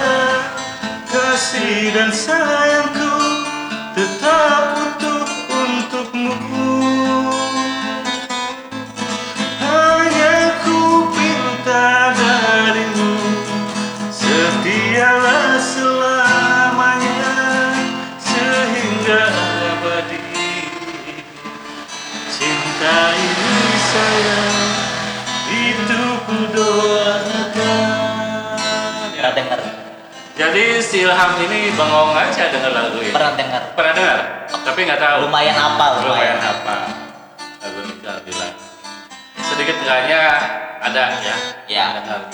Kasih 1.09 1.89
dan 1.89 2.13
sayangku 2.13 2.58
Itu 26.19 26.27
ku 26.27 26.51
doakan 26.51 27.88
pernah 29.15 29.31
dengar? 29.39 29.59
Jadi 30.35 30.83
si 30.83 31.07
Ilham 31.07 31.31
ini 31.47 31.71
bengong 31.79 32.11
aja 32.11 32.51
denger 32.51 32.75
lagu 32.75 32.99
ini? 32.99 33.15
Pernah 33.15 33.39
dengar. 33.39 33.61
Pernah 33.71 33.93
dengar? 33.95 34.19
Tapi 34.51 34.79
nggak 34.83 34.99
tahu. 34.99 35.31
Lumayan 35.31 35.55
apa 35.55 36.03
Lumayan 36.03 36.43
apa 36.43 36.75
Lagu 37.63 37.77
ini 37.88 38.03
bilang. 38.03 38.51
Sedikit 39.47 39.79
enggaknya 39.79 40.21
ada 40.83 41.03
ya? 41.23 41.35
Ya. 41.71 41.85
Dengar. 42.03 42.27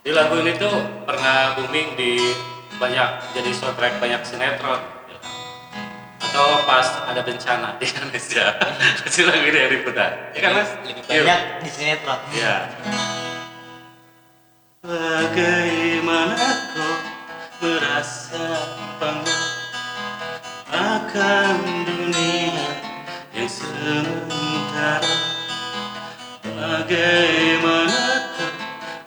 Di 0.00 0.16
lagu 0.16 0.40
ini 0.40 0.56
tuh 0.56 0.80
pernah 1.04 1.52
booming 1.60 1.92
di 2.00 2.32
banyak 2.76 3.08
jadi 3.32 3.50
soundtrack 3.52 3.96
banyak 3.96 4.20
sinetron 4.20 4.80
ya. 5.08 5.18
atau 6.22 6.60
pas 6.62 6.84
ada 7.08 7.20
bencana 7.20 7.76
di 7.76 7.88
Indonesia 7.88 8.52
si 9.12 9.24
lagu 9.24 9.42
ini 9.42 9.58
yang 9.58 9.72
diputar 9.72 10.10
ya 10.32 10.40
kan 10.40 10.50
mas 10.54 10.70
lebih 10.84 11.02
Iya. 11.06 11.22
banyak 11.24 11.40
di 11.62 11.70
sinetron 11.70 12.18
ya 12.32 12.54
bagaimana 14.82 16.36
kau 16.72 16.96
merasa 17.58 18.46
bangga 19.00 19.40
akan 20.68 21.56
dunia 21.88 22.68
yang 23.32 23.48
sementara 23.48 25.14
bagaimana 26.44 28.04
kau 28.36 28.52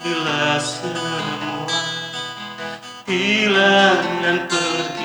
bila 0.01 0.57
semua 0.57 1.58
hilang 3.09 4.21
dan 4.21 4.37
pergi 4.45 4.98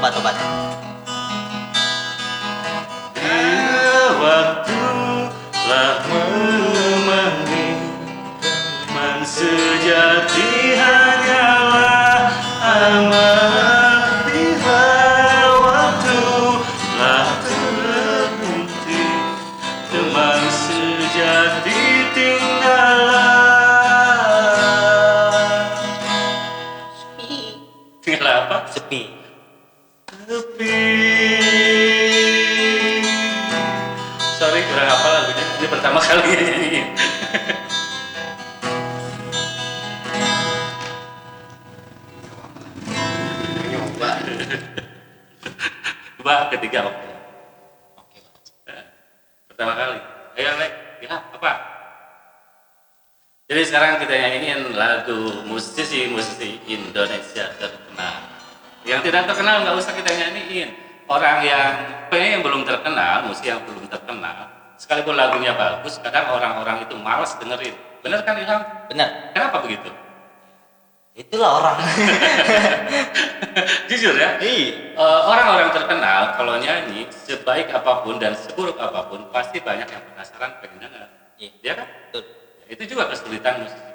obat 0.00 0.16
obat 0.16 0.36
Bila 3.12 4.00
waktu 4.16 4.80
telah 5.52 6.00
memanggil 6.08 7.76
Teman 8.40 9.20
sejati 9.28 10.72
hanyalah 10.72 10.99
lagu 55.10 55.42
musisi-musisi 55.50 56.62
Indonesia 56.70 57.50
terkenal. 57.58 58.18
Yang 58.86 59.10
tidak 59.10 59.22
terkenal 59.26 59.66
nggak 59.66 59.74
usah 59.74 59.92
kita 59.98 60.06
nyanyiin. 60.06 60.70
Orang 61.10 61.42
yang 61.42 61.74
pengen 62.06 62.38
yang 62.38 62.42
belum 62.46 62.62
terkenal, 62.62 63.26
musisi 63.26 63.50
yang 63.50 63.58
belum 63.66 63.90
terkenal, 63.90 64.46
sekalipun 64.78 65.18
lagunya 65.18 65.50
bagus, 65.58 65.98
kadang 65.98 66.30
orang-orang 66.30 66.86
itu 66.86 66.94
malas 66.94 67.34
dengerin. 67.42 67.74
Bener 68.06 68.22
kan 68.22 68.38
Ilham? 68.38 68.62
Benar. 68.86 69.34
Kenapa 69.34 69.66
begitu? 69.66 69.90
Itulah 71.18 71.50
orang. 71.58 71.76
Jujur 73.90 74.14
ya, 74.14 74.38
Iya. 74.38 74.94
Eh, 74.94 75.20
orang-orang 75.26 75.74
terkenal 75.74 76.38
kalau 76.38 76.54
nyanyi 76.62 77.10
sebaik 77.10 77.66
apa 77.74 78.06
pun 78.06 78.22
dan 78.22 78.38
seburuk 78.38 78.78
apa 78.78 79.10
pun 79.10 79.26
pasti 79.34 79.58
banyak 79.58 79.90
yang 79.90 80.02
penasaran 80.14 80.54
pengen 80.62 80.86
dengar. 80.86 81.10
Iya. 81.34 81.50
Iya 81.66 81.72
kan? 81.74 81.88
Betul. 82.06 82.22
Itu 82.70 82.82
juga 82.86 83.10
kesulitan 83.10 83.66
musisi-musisi 83.66 83.89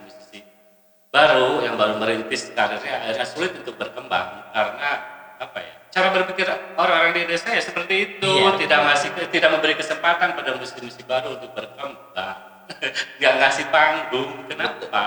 baru 1.16 1.64
yang 1.64 1.80
baru 1.80 1.96
merintis 1.96 2.52
karirnya 2.52 3.00
akhirnya 3.08 3.24
sulit 3.24 3.56
untuk 3.56 3.80
berkembang 3.80 4.52
karena 4.52 4.92
apa 5.40 5.60
ya? 5.64 5.74
Cara 5.96 6.12
berpikir 6.12 6.44
orang-orang 6.76 7.16
di 7.16 7.24
desa 7.24 7.56
ya 7.56 7.64
seperti 7.64 8.20
itu, 8.20 8.28
Iya. 8.28 8.60
tidak 8.60 8.80
ngasih 8.84 9.10
tidak 9.32 9.50
memberi 9.56 9.80
kesempatan 9.80 10.36
pada 10.36 10.60
musisi-musisi 10.60 11.08
baru 11.08 11.40
untuk 11.40 11.56
berkembang. 11.56 12.36
Nggak 13.24 13.34
ngasih 13.40 13.66
panggung. 13.72 14.44
Kenapa? 14.52 15.04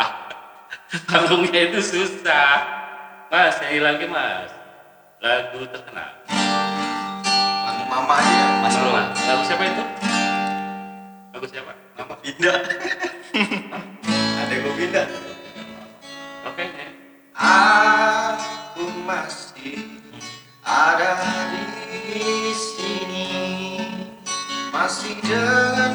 Panggungnya 1.13 1.69
itu 1.69 1.85
susah. 1.85 2.65
Mas, 3.29 3.61
nyanyi 3.61 3.81
lagi 3.85 4.07
mas. 4.09 4.49
Lagu 5.21 5.61
terkenal. 5.69 6.09
Lagu 7.69 7.83
mama 7.85 8.17
aja. 8.17 8.65
Mas 8.65 8.73
Bro. 8.81 8.91
Lagu 8.97 9.43
siapa 9.45 9.65
itu? 9.69 9.85
Lagu 11.37 11.47
siapa? 11.53 11.73
Nama 12.01 12.15
pindah. 12.25 12.57
Ada 14.41 14.55
gue 14.57 14.73
pindah. 14.73 15.07
Aku 17.39 18.83
masih 19.07 20.03
ada 20.67 21.23
di 22.11 22.51
sini. 22.51 23.79
Masih 24.75 25.23
dengan 25.23 25.88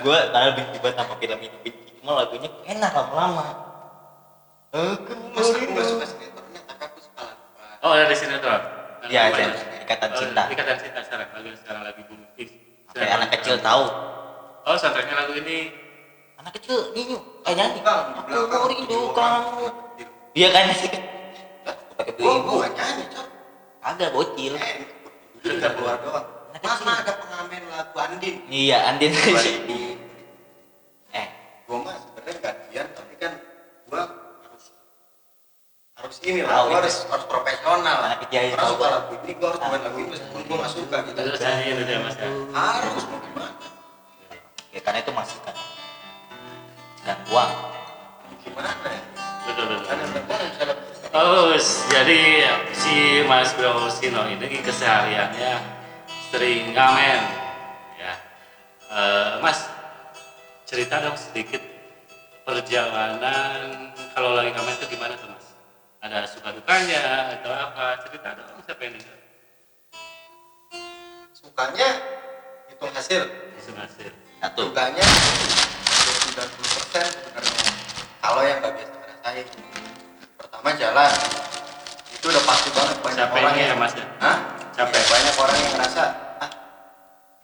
Gue 0.00 0.18
karena 0.30 0.48
benci 0.52 0.76
banget 0.78 0.96
sama 0.96 1.14
film 1.16 1.38
ini 1.38 1.56
benci 1.60 1.90
Cuma 1.98 2.12
lagunya 2.16 2.48
enak 2.64 2.90
lama-lama 2.92 3.46
Aku 4.68 5.12
Masa 5.32 5.52
aku 5.56 5.72
gak 5.72 5.86
suka 5.86 6.04
sinetronnya 6.06 6.60
tapi 6.62 6.82
aku 6.84 6.98
suka 7.00 7.20
lagu? 7.24 7.40
Oh, 7.80 7.92
dari 7.94 8.12
sinetron. 8.12 8.60
Iya, 9.08 9.22
iya. 9.26 9.44
itu? 9.48 9.60
Ikatan 9.82 10.08
Oh, 10.12 10.18
Cinta. 10.18 10.42
Ikatan 10.52 10.76
cinta 10.76 11.00
sekarang 11.00 11.28
lagu 11.32 11.46
yang 11.46 11.56
sekarang 11.56 11.82
lagi 11.82 12.00
booming. 12.04 12.48
Sampai 12.84 13.08
sinetron 13.08 13.10
anak 13.10 13.28
kecil 13.32 13.56
tahu 13.58 13.84
Oh, 14.62 14.76
soundtracknya 14.76 15.14
lagu 15.16 15.32
ini. 15.34 15.72
Anak 16.36 16.52
kecil 16.54 16.92
nyanyi 16.92 17.16
Eh 17.42 17.54
nyanyi 17.56 17.80
Aku 17.80 18.28
belakang 18.28 18.60
merindu 18.68 18.84
tujuh 18.84 19.04
kamu. 19.10 19.66
Iya 20.36 20.48
kan 20.52 20.64
sih 20.78 20.90
Pakai 21.96 22.12
ibu 22.14 22.30
gue 22.44 22.66
nyanyi 22.68 23.04
cok 23.08 23.26
Agak 23.80 24.08
bocil 24.12 24.54
Eh, 24.54 24.84
keluar 25.72 25.96
doang 25.98 26.26
Anak 26.58 26.64
Mas, 26.64 26.78
kecil. 26.80 26.90
ada 26.92 27.12
pengamen 27.16 27.62
lagu 27.68 27.96
Andin 27.98 28.34
Iya 28.48 28.78
Andin. 28.88 29.12
Eh 31.12 31.26
gue 31.64 31.78
mah 31.78 31.94
sebenarnya 31.96 32.34
gantian 32.40 32.86
tapi 32.92 33.14
kan 33.16 33.32
gue 33.84 34.02
harus 34.42 34.64
harus 35.94 36.16
ini 36.22 36.40
lah 36.42 36.64
itu. 36.64 36.74
harus 36.74 36.96
harus 37.06 37.26
profesional 37.26 37.96
Anak 38.02 38.18
kecil 38.24 38.38
aja 38.40 38.48
orang 38.50 38.58
tahu 38.58 38.72
suka 38.74 38.86
lagu 38.88 39.12
ini 39.18 39.32
gue 39.32 39.46
harus 39.46 39.60
main 39.60 39.80
lagu 39.82 39.96
ini 39.98 40.08
meskipun 40.10 40.40
gue 40.42 40.56
gak 40.58 40.72
suka 40.72 40.96
gitu 41.04 41.18
Terus 41.18 41.40
nyanyiin 41.40 41.76
itu 41.78 41.92
ya, 41.92 42.00
Mas 42.00 42.16
ya. 42.16 42.28
harus 42.52 43.02
mau 43.06 43.18
gimana 43.20 43.52
Ya 44.68 44.80
karena 44.80 44.98
itu 45.00 45.12
masih 45.12 45.38
kan 45.42 45.56
Dan 47.02 47.16
uang 47.28 47.50
gimana 48.42 48.70
ya 48.84 49.00
Betul, 49.48 49.64
betul. 49.64 49.96
Oh, 51.08 51.56
jadi 51.88 52.20
si 52.76 52.94
Mas 53.24 53.56
Bro 53.56 53.88
Sino 53.88 54.28
ini 54.28 54.60
kesehariannya 54.60 55.77
sering 56.28 56.76
ngamen, 56.76 57.20
ya. 57.96 58.14
Eh, 58.88 59.32
mas, 59.40 59.64
cerita 60.68 61.00
dong 61.00 61.16
sedikit 61.16 61.60
perjalanan 62.44 63.92
kalau 64.12 64.36
lagi 64.36 64.52
ngamen 64.52 64.76
itu 64.76 64.86
gimana 64.92 65.16
tuh 65.16 65.28
Mas? 65.32 65.46
Ada 66.04 66.28
suka 66.28 66.52
dukanya 66.52 67.36
atau 67.40 67.52
apa? 67.52 68.00
Cerita 68.04 68.36
dong, 68.36 68.60
siapa 68.64 68.80
yang 68.84 68.96
dengar? 68.96 69.16
sukanya 71.38 71.88
hitung 72.66 72.90
hasil 72.90 73.22
Bisa 73.54 73.70
hasil. 73.78 74.10
Satu 74.42 74.70
dukanya 74.70 75.02
90 75.02 76.76
persen 76.76 77.06
sebenarnya 77.08 77.62
kalau 78.18 78.42
yang 78.42 78.58
gak 78.58 78.74
biasa 78.74 78.94
ngerasain 78.94 79.46
pertama 80.34 80.68
jalan 80.74 81.12
itu 82.10 82.26
udah 82.26 82.42
pasti 82.42 82.68
banget 82.74 82.96
banyak 83.02 83.26
orang 83.26 83.54
Capeknya 83.54 83.62
yang 83.62 83.78
ya 83.78 83.82
Mas 83.82 83.94
ya? 83.94 84.06
Hah? 84.18 84.57
Capek. 84.78 84.94
Ya, 84.94 85.04
banyak 85.10 85.34
orang 85.42 85.56
yang 85.58 85.70
ngerasa 85.74 86.02
ah 86.38 86.50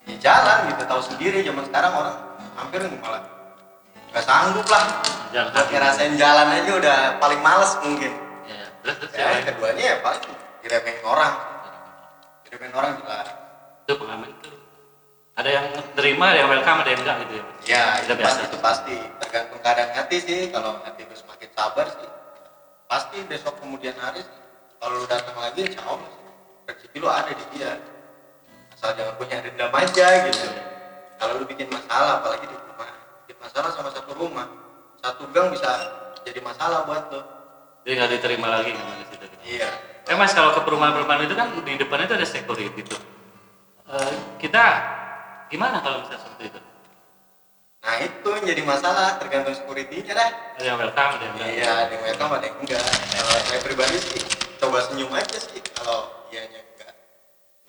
ya 0.07 0.15
jalan 0.23 0.59
gitu 0.71 0.83
tahu 0.87 1.03
sendiri 1.03 1.43
zaman 1.43 1.65
sekarang 1.67 1.93
orang 1.99 2.17
hampir 2.55 2.81
malah 3.03 3.23
nggak 4.15 4.23
sanggup 4.23 4.67
lah. 4.71 4.87
Jalan 5.35 5.51
Pakai 5.51 5.79
rasain 5.83 6.15
jalan 6.15 6.47
aja 6.47 6.73
udah 6.79 6.99
paling 7.19 7.41
males 7.43 7.75
mungkin. 7.83 8.15
Ya, 8.47 8.63
ya, 9.19 9.27
yang 9.35 9.45
keduanya 9.51 9.83
ya 9.83 9.97
paling 9.99 10.23
diremehin 10.63 11.03
orang. 11.03 11.35
Diremehin 12.47 12.75
orang 12.79 12.93
jelas 13.03 13.29
itu 13.85 13.93
pengamen 13.99 14.31
tuh 14.39 14.55
ada 15.35 15.51
yang 15.51 15.67
terima, 15.99 16.31
ada 16.31 16.39
yang 16.47 16.51
welcome, 16.55 16.79
ada 16.87 16.91
yang 16.95 17.03
enggak 17.03 17.17
gitu 17.27 17.33
ya? 17.35 17.45
Ya 17.67 17.85
itu 18.07 18.15
biasa. 18.15 18.23
pasti 18.23 18.43
itu 18.47 18.59
pasti. 18.63 18.97
Tergantung 19.19 19.59
keadaan 19.59 19.91
hati 19.99 20.17
sih. 20.23 20.41
Kalau 20.55 20.79
hati 20.87 21.03
itu 21.03 21.15
semakin 21.19 21.51
sabar 21.51 21.87
sih 21.91 22.11
pasti 22.85 23.19
besok 23.27 23.59
kemudian 23.59 23.97
hari 23.99 24.23
kalau 24.79 25.03
lu 25.03 25.07
datang 25.11 25.35
lagi 25.35 25.67
insya 25.67 25.83
Allah 25.83 26.24
rezeki 26.69 26.99
lu 27.01 27.09
ada 27.09 27.33
di 27.33 27.45
dia. 27.57 27.73
Asal 28.75 28.97
jangan 28.99 29.15
punya 29.17 29.41
dendam 29.41 29.73
aja 29.73 30.07
gitu. 30.29 30.47
Kalau 31.21 31.33
lu 31.41 31.45
bikin 31.47 31.69
masalah 31.71 32.21
apalagi 32.21 32.45
di 32.49 32.57
rumah. 32.57 32.91
Bikin 33.25 33.37
masalah 33.41 33.71
sama 33.73 33.91
satu 33.95 34.13
rumah 34.17 34.65
satu 35.05 35.29
gang 35.37 35.53
bisa 35.53 35.69
jadi 36.25 36.41
masalah 36.41 36.89
buat 36.89 37.13
lo 37.13 37.21
Jadi 37.85 37.93
nggak 38.01 38.11
diterima 38.17 38.49
lagi 38.49 38.73
sama 38.73 38.93
di 38.97 39.05
situ. 39.13 39.25
iya. 39.45 39.69
Eh 40.09 40.17
mas 40.17 40.33
kalau 40.33 40.57
ke 40.57 40.61
perumahan-perumahan 40.65 41.29
itu 41.29 41.37
kan 41.37 41.53
di 41.53 41.73
depannya 41.77 42.09
itu 42.09 42.17
ada 42.17 42.25
security 42.25 42.81
tuh. 42.81 43.01
Eh, 43.85 44.17
kita 44.41 44.65
gimana 45.53 45.85
kalau 45.85 46.01
misalnya 46.01 46.25
seperti 46.25 46.45
itu? 46.49 46.61
nah 47.85 48.01
itu 48.01 48.29
yang 48.33 48.45
jadi 48.49 48.63
masalah 48.65 49.21
tergantung 49.21 49.53
security-nya 49.53 50.17
dah. 50.17 50.31
Ada 50.57 50.65
yang 50.65 50.79
welcome, 50.81 51.11
ada 51.21 51.25
yang 51.29 51.37
iya 51.53 51.73
ada 51.85 51.93
yang 51.93 52.05
welcome 52.09 52.33
ada 52.33 52.45
yang 52.49 52.57
enggak. 52.65 52.85
Kalau 53.13 53.41
saya 53.45 53.61
pribadi 53.61 53.97
sih 54.01 54.23
coba 54.57 54.79
senyum 54.89 55.13
aja 55.13 55.37
sih. 55.37 55.61
Kalau 55.77 56.24
dianya 56.35 56.59
enggak 56.67 56.95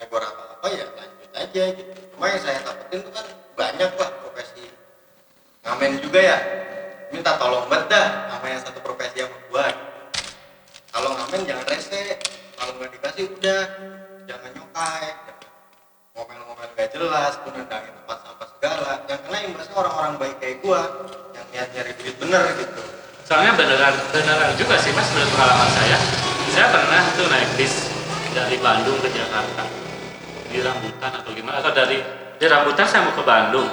negor 0.01 0.25
apa 0.25 0.57
apa 0.57 0.67
ya 0.73 0.85
lanjut 0.97 1.31
aja 1.37 1.63
gitu. 1.77 1.91
Cuma 2.17 2.25
yang 2.33 2.41
saya 2.41 2.57
takutin 2.65 2.99
tuh 3.05 3.13
kan 3.13 3.25
banyak 3.53 3.91
lah 3.93 4.09
profesi. 4.25 4.65
Ngamen 5.61 6.01
juga 6.01 6.17
ya 6.17 6.37
minta 7.13 7.37
tolong 7.37 7.69
banget 7.69 7.93
dah 7.93 8.07
sama 8.33 8.45
yang 8.49 8.61
satu 8.65 8.81
profesi 8.81 9.21
sama 9.21 9.37
gua. 9.53 9.69
Kalau 10.89 11.13
ngamen 11.13 11.45
jangan 11.45 11.65
rese 11.69 12.17
kalau 12.57 12.73
nggak 12.81 12.89
dikasih 12.97 13.25
udah 13.37 13.63
jangan 14.25 14.49
nyokai 14.57 15.07
ngomel-ngomel 16.17 16.69
gak 16.73 16.89
jelas 16.89 17.37
tuh 17.45 17.51
nendangin 17.53 17.93
tempat 18.01 18.17
sampah 18.25 18.47
segala. 18.49 18.91
Yang 19.05 19.19
kena 19.29 19.39
imbasnya 19.45 19.75
orang-orang 19.77 20.13
baik 20.17 20.35
kayak 20.41 20.57
gua 20.65 20.81
yang 21.37 21.45
niat 21.53 21.69
nyari 21.69 21.93
duit 22.01 22.15
bener 22.17 22.43
gitu. 22.57 22.81
Soalnya 23.29 23.53
beneran 23.53 23.93
beneran 24.09 24.57
juga 24.57 24.73
sih 24.81 24.89
mas 24.89 25.05
menurut 25.13 25.29
pengalaman 25.37 25.69
saya. 25.77 25.97
Saya 26.49 26.67
pernah 26.73 27.01
tuh 27.13 27.29
naik 27.29 27.51
bis 27.61 27.94
dari 28.35 28.59
Bandung 28.59 28.99
ke 28.99 29.09
Jakarta. 29.15 29.63
Di 30.51 30.59
rambutan 30.59 31.11
atau 31.23 31.31
gimana? 31.31 31.63
Atau 31.63 31.71
dari 31.71 32.03
di 32.35 32.45
rambutan 32.51 32.83
saya 32.83 33.07
mau 33.07 33.15
ke 33.15 33.23
Bandung. 33.23 33.69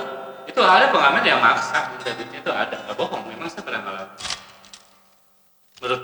Itu 0.47 0.63
ada 0.63 0.87
pengamen 0.95 1.23
yang 1.27 1.43
maksa. 1.43 1.91
Minta 1.91 2.15
duitnya 2.15 2.39
itu 2.39 2.53
ada. 2.55 2.77
Nggak 2.87 2.95
bohong. 2.95 3.27
Memang 3.27 3.51
saya 3.51 3.67
pernah 3.67 3.83
ngalamin. 3.83 4.19
Menurut 5.83 6.03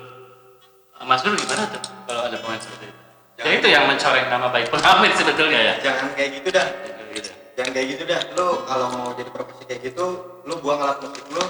uh, 0.98 1.06
Mas 1.06 1.22
Nur 1.22 1.38
gimana 1.38 1.62
tuh? 1.70 1.82
Kalau 2.10 2.22
ada 2.26 2.36
pengamen 2.42 2.58
seperti 2.58 2.84
itu? 2.90 2.98
Ya 3.38 3.42
Jangan. 3.46 3.58
itu 3.62 3.68
yang 3.70 3.84
mencoreng 3.86 4.26
nama 4.26 4.46
baik 4.50 4.68
pengamen 4.74 5.10
sebetulnya 5.14 5.60
ya. 5.62 5.74
Jangan 5.78 6.06
kayak 6.18 6.30
gitu 6.42 6.48
dah. 6.50 6.66
Gitu. 7.14 7.30
jangan 7.54 7.70
kayak 7.74 7.86
gitu 7.94 8.02
dah. 8.10 8.20
Lu 8.34 8.46
kalau 8.66 8.86
mau 8.94 9.10
jadi 9.14 9.30
profesi 9.30 9.62
kayak 9.70 9.80
gitu 9.86 10.06
lu 10.46 10.54
buang 10.64 10.80
alat 10.80 10.98
musik 11.04 11.26
lu 11.28 11.44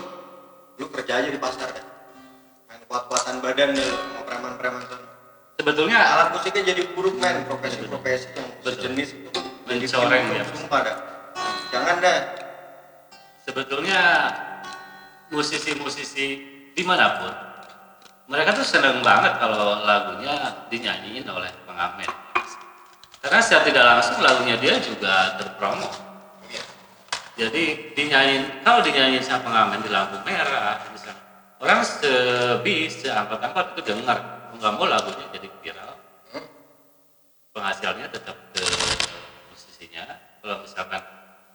lu 0.78 0.84
kerja 0.90 1.22
aja 1.22 1.28
di 1.30 1.38
pasar 1.38 1.70
main 2.66 2.82
kuat-kuatan 2.90 3.38
badan 3.38 3.78
deh 3.78 3.90
mau 4.14 4.22
preman-preman 4.26 4.97
sebetulnya 5.58 5.98
alat 5.98 6.28
musiknya 6.30 6.70
jadi 6.70 6.82
buruk 6.94 7.18
men 7.18 7.42
profesi-profesi 7.50 8.30
yang 8.38 8.46
Betul. 8.62 8.70
sejenis 8.78 9.08
itu 9.10 9.30
jadi 9.66 9.86
buruk, 9.90 10.38
ya. 10.38 10.44
sumpah 10.54 10.80
dah 10.86 10.96
jangan 11.74 11.96
dah 11.98 12.18
sebetulnya 13.42 14.00
musisi-musisi 15.34 16.26
di 16.78 16.82
mana 16.86 17.18
pun 17.18 17.34
mereka 18.30 18.54
tuh 18.54 18.62
seneng 18.62 19.02
banget 19.02 19.34
kalau 19.42 19.82
lagunya 19.82 20.62
dinyanyiin 20.70 21.26
oleh 21.26 21.50
pengamen 21.66 22.06
karena 23.18 23.40
secara 23.42 23.62
tidak 23.66 23.84
langsung 23.84 24.22
lagunya 24.22 24.54
dia 24.62 24.78
juga 24.78 25.42
terpromo 25.42 25.90
Iya. 26.46 26.62
jadi 27.34 27.64
dinyanyiin 27.98 28.62
kalau 28.62 28.78
dinyanyiin 28.86 29.26
sama 29.26 29.42
pengamen 29.42 29.82
di 29.82 29.90
lampu 29.90 30.22
merah 30.22 30.78
misalnya 30.94 31.18
orang 31.58 31.82
sebis 31.82 33.02
seangkot-angkot 33.02 33.74
itu 33.74 33.82
dengar 33.90 34.37
nggak 34.56 34.72
mau 34.72 34.86
lagunya 34.88 35.26
jadi 35.34 35.48
viral. 35.60 35.92
Hmm? 36.32 36.46
penghasilannya 37.52 38.08
tetap 38.08 38.36
ke 38.56 38.64
musisinya. 39.52 40.04
Kalau 40.40 40.56
misalkan 40.64 41.02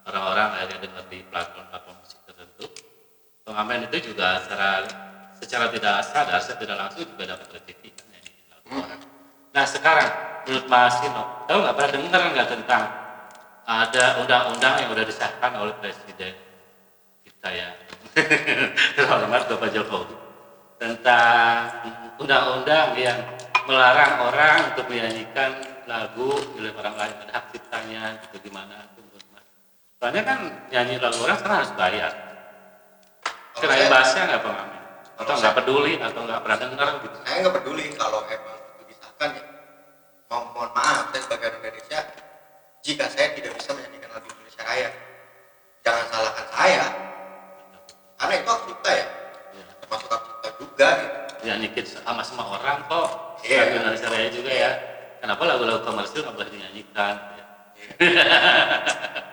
orang-orang 0.07 0.47
akhirnya 0.59 0.77
dengar 0.83 1.03
di 1.07 1.19
platform-platform 1.31 1.97
musik 2.03 2.19
tertentu 2.27 2.65
pengamen 3.47 3.87
itu 3.87 4.11
juga 4.11 4.39
secara 4.43 4.83
secara 5.39 5.65
tidak 5.71 5.95
sadar 6.03 6.39
secara 6.39 6.59
tidak 6.59 6.77
langsung 6.79 7.03
juga 7.07 7.23
dapat 7.35 7.47
rezeki 7.59 7.89
kan 7.95 8.07
nah 9.53 9.65
sekarang 9.69 10.09
menurut 10.47 10.65
Mas 10.67 10.95
Sino 10.99 11.23
tahu 11.47 11.57
nggak 11.63 11.75
pernah 11.77 11.91
dengar 11.91 12.21
nggak 12.35 12.49
tentang 12.51 12.83
ada 13.63 14.19
undang-undang 14.19 14.75
yang 14.75 14.89
udah 14.91 15.05
disahkan 15.07 15.55
oleh 15.55 15.71
presiden 15.79 16.35
kita 17.23 17.47
ya? 17.47 17.69
Terhormat 18.99 19.47
Bapak 19.47 19.71
Jokowi. 19.71 20.15
Tentang 20.75 21.71
undang-undang 22.21 22.93
yang 22.97 23.19
melarang 23.65 24.13
orang 24.27 24.57
untuk 24.73 24.85
menyanyikan 24.91 25.55
lagu 25.87 26.35
milik 26.55 26.75
orang 26.79 26.95
lain 26.95 27.15
ada 27.27 27.31
hak 27.39 27.45
ciptanya 27.55 28.15
gitu 28.27 28.49
gimana 28.49 28.87
itu 28.91 28.99
menurut 29.03 29.27
Mas? 29.31 29.45
soalnya 29.99 30.21
kan 30.23 30.39
nyanyi 30.71 30.95
lagu 30.99 31.19
orang 31.23 31.37
sekarang 31.39 31.57
harus 31.63 31.73
bayar. 31.75 32.11
Kena 33.53 33.73
saya- 33.73 33.87
imbasnya 33.87 34.21
nggak 34.27 34.41
pengamen 34.43 34.79
atau 35.13 35.33
nggak 35.39 35.55
peduli 35.61 35.93
atau 36.01 36.21
nggak 36.25 36.41
pernah 36.43 36.57
dengar 36.59 36.87
gitu? 36.99 37.17
Saya 37.23 37.37
nggak 37.39 37.55
peduli 37.61 37.85
kalau 37.95 38.19
emang 38.27 38.59
itu 38.59 38.83
disahkan 38.91 39.29
ya 39.37 39.43
mau 40.27 40.41
mohon 40.51 40.71
maaf 40.75 41.13
saya 41.13 41.21
sebagai 41.23 41.45
orang 41.53 41.61
Indonesia 41.63 41.99
jika 42.83 43.05
saya 43.07 43.27
tidak 43.37 43.51
bisa 43.55 43.69
menyanyikan 43.77 44.09
lagu 44.11 44.27
Indonesia 44.27 44.63
Raya 44.65 44.89
jangan 45.85 46.05
salahkan 46.11 46.47
saya. 46.51 46.85
Karena 48.19 48.33
itu 48.39 48.49
hak 48.49 48.61
cipta 48.67 48.91
ya. 48.91 49.07
Ya. 49.55 49.65
termasuk 49.83 50.07
hak 50.11 50.21
cipta 50.23 50.49
juga 50.59 50.87
gitu 50.99 51.22
nyanyikin 51.43 51.85
sama 51.85 52.23
semua 52.23 52.57
orang 52.57 52.81
kok. 52.87 53.07
Iya. 53.43 53.67
lagu 53.67 53.75
Indonesia 53.83 54.07
Raya 54.07 54.29
juga 54.31 54.51
ya. 54.51 54.71
Kenapa 55.19 55.41
lagu-lagu 55.47 55.79
komersil 55.83 56.23
nggak 56.23 56.35
boleh 56.35 56.49
dinyanyikan? 56.51 57.15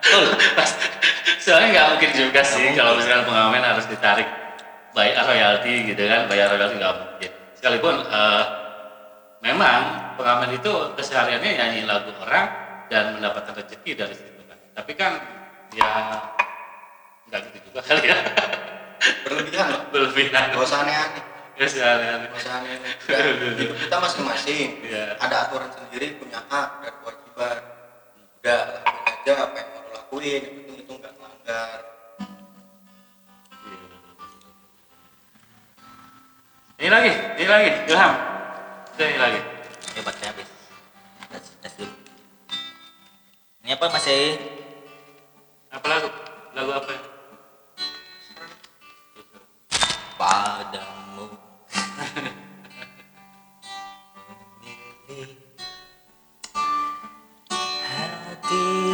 Betul. 0.02 0.24
soalnya 1.40 1.68
nggak 1.72 1.86
mungkin 1.96 2.10
juga 2.14 2.40
sih 2.42 2.74
kalau 2.74 2.98
misalkan 2.98 3.24
pengamen 3.26 3.62
harus 3.62 3.86
ditarik 3.86 4.28
bayar 4.94 5.22
royalti 5.26 5.94
gitu 5.94 6.02
kan. 6.06 6.26
Bayar 6.26 6.46
royalti 6.54 6.74
nggak 6.78 6.94
mungkin. 6.98 7.30
Sekalipun 7.58 7.94
eh, 8.06 8.42
memang 9.46 9.78
pengamen 10.18 10.50
itu 10.58 10.72
kesehariannya 10.98 11.50
nyanyi 11.58 11.80
lagu 11.86 12.10
orang 12.22 12.46
dan 12.90 13.14
mendapatkan 13.18 13.54
rezeki 13.54 13.94
dari 13.94 14.14
situ 14.14 14.42
kan. 14.46 14.58
Tapi 14.74 14.92
kan 14.98 15.12
ya 15.74 15.90
nggak 17.30 17.40
gitu 17.50 17.58
juga 17.70 17.80
kali 17.86 18.10
ya. 18.10 18.18
Berlebihan 19.26 19.66
loh. 19.70 19.82
Berlebihan. 19.94 20.50
Gak 20.52 20.60
usah 20.60 20.82
aneh-aneh 20.84 21.29
keseharian 21.60 22.24
gak 22.24 22.40
usah 22.40 22.52
aneh-aneh 22.64 22.94
Ya, 23.04 23.18
hidup 23.60 23.76
kita 23.76 23.96
masing-masing 24.00 24.68
Iya. 24.80 25.20
ada 25.20 25.36
aturan 25.44 25.68
sendiri 25.68 26.16
punya 26.16 26.40
hak 26.48 26.68
dan 26.80 26.92
kewajiban 27.04 27.56
udah 28.40 28.60
lakuin 28.80 29.04
aja 29.04 29.32
apa 29.44 29.56
yang 29.60 29.68
mau 29.76 29.90
lakuin 29.92 30.40
yang 30.40 30.54
penting 30.56 30.76
itu 30.80 30.92
nggak 30.96 31.12
melanggar 31.20 31.78
ini 36.80 36.88
lagi 36.88 37.12
ini 37.36 37.46
lagi 37.48 37.70
Ilham 37.92 38.14
ini 38.96 39.20
lagi 39.20 39.40
Ya 39.90 40.06
baterainya 40.06 40.30
habis. 40.30 40.48
Tes, 41.34 41.46
tes 41.58 41.72
dulu. 41.82 41.90
Ini 43.66 43.74
apa 43.74 43.86
masih 43.90 44.38
apa 45.66 45.86
lagu 45.90 46.08
lagu 46.54 46.70
apa 46.70 46.90
ya? 46.94 47.02
padamu? 50.14 51.49
Hati 52.00 52.24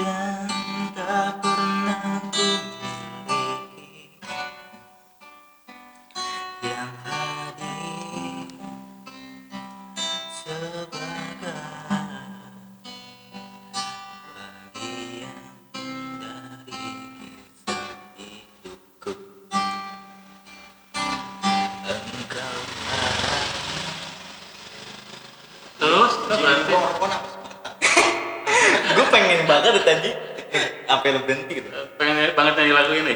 yang 0.02 0.50
tak 0.98 1.45
gue 28.96 29.06
pengen 29.14 29.46
banget 29.46 29.70
dari 29.78 29.82
tadi. 29.86 30.10
Sampai 30.86 31.14
lu 31.14 31.20
berhenti 31.22 31.52
gitu. 31.62 31.68
Pengen 31.98 32.34
banget 32.34 32.52
nyanyi 32.58 32.72
lagu 32.74 32.92
ini. 32.94 33.14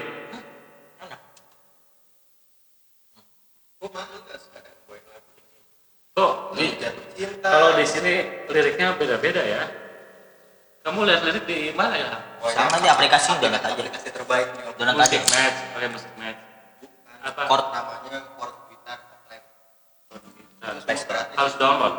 Lagu 6.18 6.54
ini. 6.58 6.68
kalau 7.40 7.76
di 7.76 7.84
sini 7.88 8.14
liriknya 8.48 8.94
beda-beda 8.94 9.42
ya. 9.42 9.62
Kamu 10.80 11.04
lihat 11.04 11.20
lirik 11.28 11.44
di 11.44 11.76
mana 11.76 11.92
ya? 11.92 12.08
Sama 12.56 12.80
di 12.80 12.88
aplikasi 12.88 13.36
download 13.36 13.60
aja. 13.60 13.76
aplikasi 13.76 14.08
terbaik 14.14 14.48
musik 14.80 15.20
aja. 15.20 15.28
match 15.28 15.58
pakai 15.76 15.88
musik 15.92 16.12
match. 16.16 16.40
Apa? 17.20 17.44
Chord. 17.52 17.64
namanya 17.68 18.20
chord 18.32 18.54
gitar 18.72 18.98
gratis 20.60 21.04
harus 21.36 21.54
download 21.60 21.94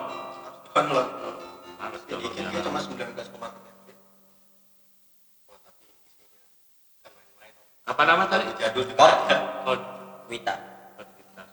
Apa 8.01 8.17
nama 8.17 8.25
tadi? 8.25 8.49
jadul 8.57 8.81
ada. 8.97 9.61
Chord. 9.61 9.77
Wita 10.25 10.57
Chord 10.97 11.05
gitar. 11.21 11.45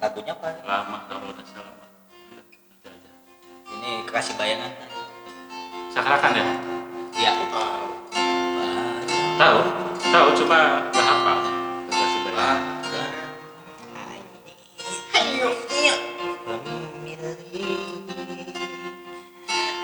lagunya 0.00 0.32
apa 0.32 0.64
Lama 0.64 1.04
kalau 1.12 1.28
udah 1.28 1.44
salah. 1.44 1.76
Ini 3.76 4.08
kekasih 4.08 4.40
bayangan 4.40 4.72
Sakrakan 5.92 6.40
ya? 6.40 6.46
ya 7.20 7.36
Tahu. 7.52 7.88
Tahu? 9.36 9.60
Tahu 10.08 10.26
coba 10.40 10.88
nggak 10.88 11.04
hafal. 11.04 11.38
Kasih 11.92 12.20
bayang. 12.24 12.64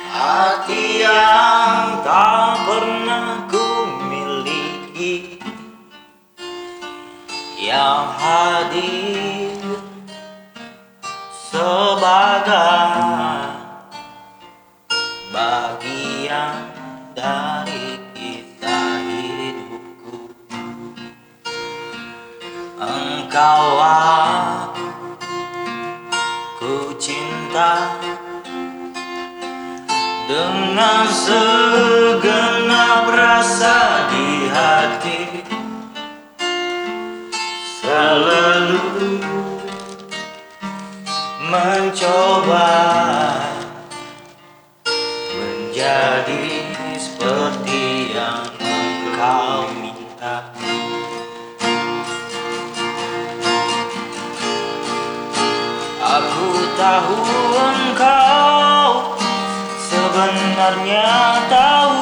Hati 0.09 1.05
yang 1.05 2.01
tak 2.01 2.57
pernah 2.64 3.44
ku 3.53 3.63
Yang 7.75 8.07
hadir 8.23 9.59
sebagai 11.51 12.79
bagian 15.35 16.71
dari 17.19 17.99
kisah 18.15 19.03
hidupku. 19.03 20.31
Engkau 22.79 23.67
aku 23.83 25.35
cinta 27.03 27.99
dengan 30.31 31.11
segenap 31.11 33.11
rasa 33.11 34.07
di 34.15 34.47
hati 34.55 35.24
mencoba 41.55 42.71
Menjadi 45.38 46.67
seperti 46.99 48.11
yang 48.14 48.43
engkau 48.59 49.71
minta. 49.79 50.51
Aku 56.03 56.47
tahu 56.75 57.19
engkau 57.55 59.14
sebenarnya 59.79 61.07
tahu 61.51 61.93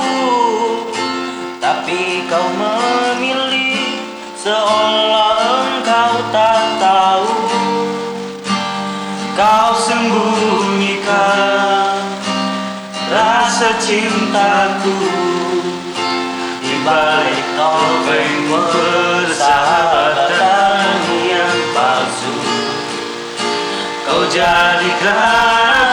cintaku. 13.83 14.95
Di 16.63 16.79
balik 16.87 17.47
topeng 17.59 18.47
persahabatan 18.71 20.95
yang 21.27 21.59
palsu 21.75 22.39
Kau 24.07 24.23
jadikan 24.31 25.92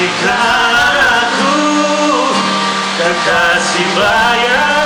jadikan 0.00 0.96
aku 0.96 1.60
kekasih 2.96 3.88
bayangan 3.92 4.79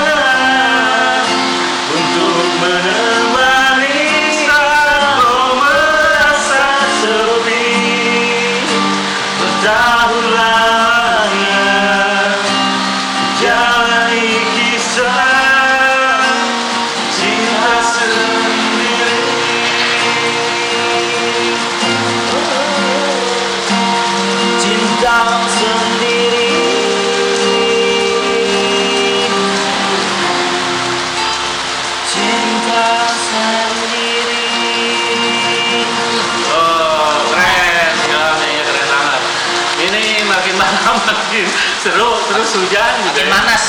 makin 41.35 41.51
seru, 41.83 42.15
terus 42.31 42.51
hujan 42.55 42.93
juga. 43.03 43.11
makin 43.11 43.27
ya. 43.27 43.35
panas 43.35 43.65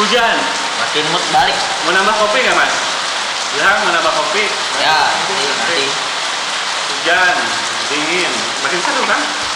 Hujan. 0.00 0.36
makin 0.80 1.04
mood 1.12 1.24
balik 1.28 1.56
Mau 1.84 1.92
nambah 1.92 2.14
kopi 2.24 2.40
nggak 2.40 2.56
mas? 2.56 2.74
Bilang 3.52 3.76
mau 3.84 3.92
nambah 3.92 4.12
kopi. 4.16 4.48
ya 4.80 4.96
nanti 4.96 5.34
nanti 5.44 5.82
Hujan, 6.88 7.36
dingin, 7.92 8.32
makin 8.64 8.80
seru 8.80 9.04
kan? 9.04 9.49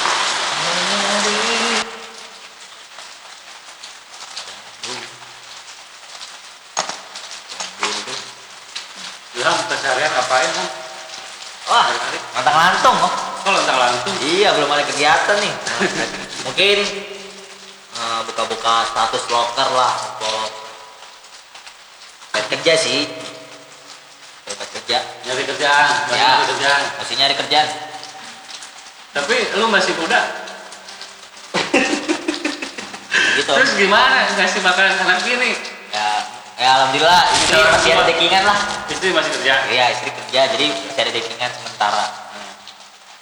Bilang 9.84 10.00
keseharian 10.00 10.12
ngapain 10.16 10.48
kan? 10.48 10.68
wah 11.64 11.86
mantang 12.32 12.56
lantung 12.56 12.96
oh 13.04 13.14
Kok 13.44 13.52
lontang 13.52 13.76
lantung? 13.76 14.16
Iya, 14.24 14.56
belum 14.56 14.72
ada 14.72 14.88
kegiatan 14.88 15.36
nih. 15.36 15.52
Mungkin 16.48 16.76
eh, 17.92 18.20
buka-buka 18.24 18.88
status 18.88 19.28
loker 19.28 19.68
lah 19.76 19.92
cari 22.32 22.46
kerja 22.56 22.72
sih. 22.80 23.04
Cari 24.48 24.56
kerja. 24.80 24.98
Nyari 25.28 25.42
kerjaan, 25.44 25.88
masih 26.08 26.16
Ya. 26.16 26.28
nyari 26.32 26.46
kerjaan. 26.56 26.82
Masih 26.96 27.14
nyari 27.20 27.34
kerjaan. 27.36 27.68
Tapi 29.12 29.36
lu 29.60 29.66
masih 29.68 29.92
muda. 30.00 30.20
Gitu. 33.36 33.50
Terus 33.52 33.72
gimana 33.76 34.24
ngasih 34.40 34.60
makan 34.64 34.88
anak 35.04 35.20
gini? 35.20 35.73
Ya, 36.54 36.68
alhamdulillah 36.78 37.22
istri 37.34 37.54
Orang 37.58 37.72
masih 37.74 37.90
ada 37.98 38.04
dekingan 38.06 38.42
lah. 38.46 38.58
Istri 38.86 39.10
masih 39.10 39.30
kerja. 39.40 39.54
Iya, 39.66 39.84
istri 39.90 40.10
kerja 40.14 40.40
jadi 40.54 40.66
masih 40.70 41.00
ada 41.02 41.12
dekingan 41.12 41.50
sementara. 41.50 42.06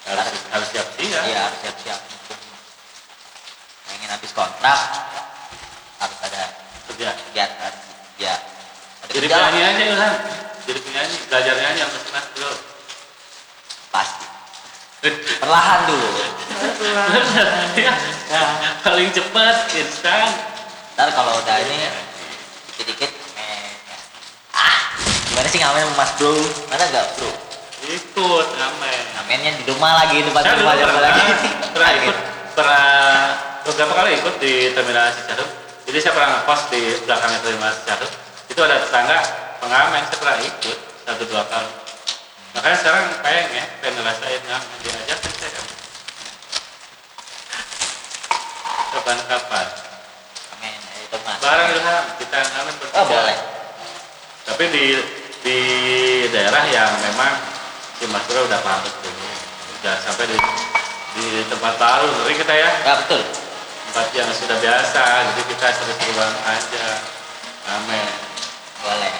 Harus, 0.02 0.28
harus 0.52 0.68
siap 0.68 0.88
siap. 1.00 1.22
Iya, 1.24 1.40
harus 1.48 1.58
siap-siap. 1.64 2.00
Pengen 3.88 4.08
habis 4.12 4.32
kontrak 4.36 4.80
harus 6.02 6.18
ada 6.28 6.42
Kerja. 6.92 7.08
kegiatan. 7.30 7.72
Ya. 8.20 8.34
Ada 9.06 9.10
Jadi 9.16 9.26
kerja 9.26 9.36
penyanyi 9.48 9.60
aja 9.64 9.84
Ilham. 9.96 10.14
Jadi 10.62 10.78
penyanyi, 10.84 11.16
belajar 11.26 11.54
nyanyi 11.56 11.80
sama 11.82 11.98
mas 12.12 12.26
bro. 12.36 12.52
Pasti. 13.88 14.26
Perlahan 15.40 15.80
dulu. 15.88 16.08
ya, 17.82 17.94
paling 18.86 19.10
cepat 19.10 19.66
instan 19.74 20.30
Ntar 20.94 21.08
kalau 21.16 21.32
udah 21.40 21.56
ini 21.64 21.88
dikit-dikit 22.68 23.10
eh, 23.10 23.21
ah 24.62 24.78
gimana 25.26 25.48
sih 25.50 25.58
ngamen 25.58 25.90
Mas 25.98 26.10
Bro? 26.14 26.30
Mana 26.70 26.86
enggak 26.86 27.06
Bro? 27.18 27.30
ikut 27.82 28.46
ngamen. 28.54 29.02
Ngamennya 29.18 29.50
di 29.58 29.64
rumah 29.66 29.90
lagi 29.98 30.22
tempat 30.22 30.42
saya 30.46 30.54
rumah 30.62 30.74
pernah, 30.78 31.02
lagi. 31.02 31.24
pernah 31.74 31.90
ikut 31.98 32.16
pernah 32.54 32.86
beberapa 33.66 33.92
kali 33.96 34.10
ikut 34.22 34.34
di 34.38 34.52
terminal 34.76 35.08
Cicahem 35.10 35.48
jadi 35.88 35.98
saya 35.98 36.12
pernah 36.14 36.28
ngepost 36.40 36.64
di 36.70 36.82
belakangnya 37.04 37.38
terminal 37.42 37.72
Cicahem 37.74 38.10
itu 38.52 38.60
ada 38.60 38.76
tetangga 38.86 39.18
pengamen 39.58 40.02
saya 40.06 40.18
pernah 40.20 40.38
ikut 40.42 40.78
satu 41.02 41.22
dua 41.26 41.42
kali. 41.50 41.72
Makanya 42.52 42.76
sekarang 42.78 43.04
pengen 43.24 43.46
ya 43.56 43.64
pengen 43.80 43.92
ngerasain 43.98 44.40
ngamen. 44.46 44.76
Diajakin 44.84 45.32
saya 45.40 45.60
kapan-kapan. 48.92 49.66
Ngamen 50.60 50.80
itu 51.02 51.16
bareng 51.22 51.68
Ilham 51.74 52.04
kita 52.20 52.38
ngamen 52.40 52.74
bertiga 52.78 52.98
Oh 53.00 53.04
boleh. 53.08 53.51
Tapi 54.42 54.64
di 54.70 54.84
di 55.42 55.58
daerah 56.30 56.64
yang 56.70 56.90
memang 57.02 57.32
si 57.98 58.04
Mas 58.10 58.22
Bro 58.26 58.46
udah 58.46 58.60
paham 58.62 58.80
betul 58.82 59.14
udah 59.80 59.94
sampai 60.02 60.24
di 60.30 60.36
di 61.12 61.26
tempat 61.46 61.76
baru 61.76 62.08
ngeri 62.08 62.34
kita 62.40 62.54
ya 62.54 62.70
Ya 62.82 62.94
betul. 63.04 63.22
tempat 63.90 64.06
yang 64.16 64.30
sudah 64.32 64.56
biasa 64.58 65.02
jadi 65.02 65.42
kita 65.50 65.66
seru-seruan 65.76 66.32
aja 66.46 66.86
amin 67.76 68.08
Boleh. 68.82 69.14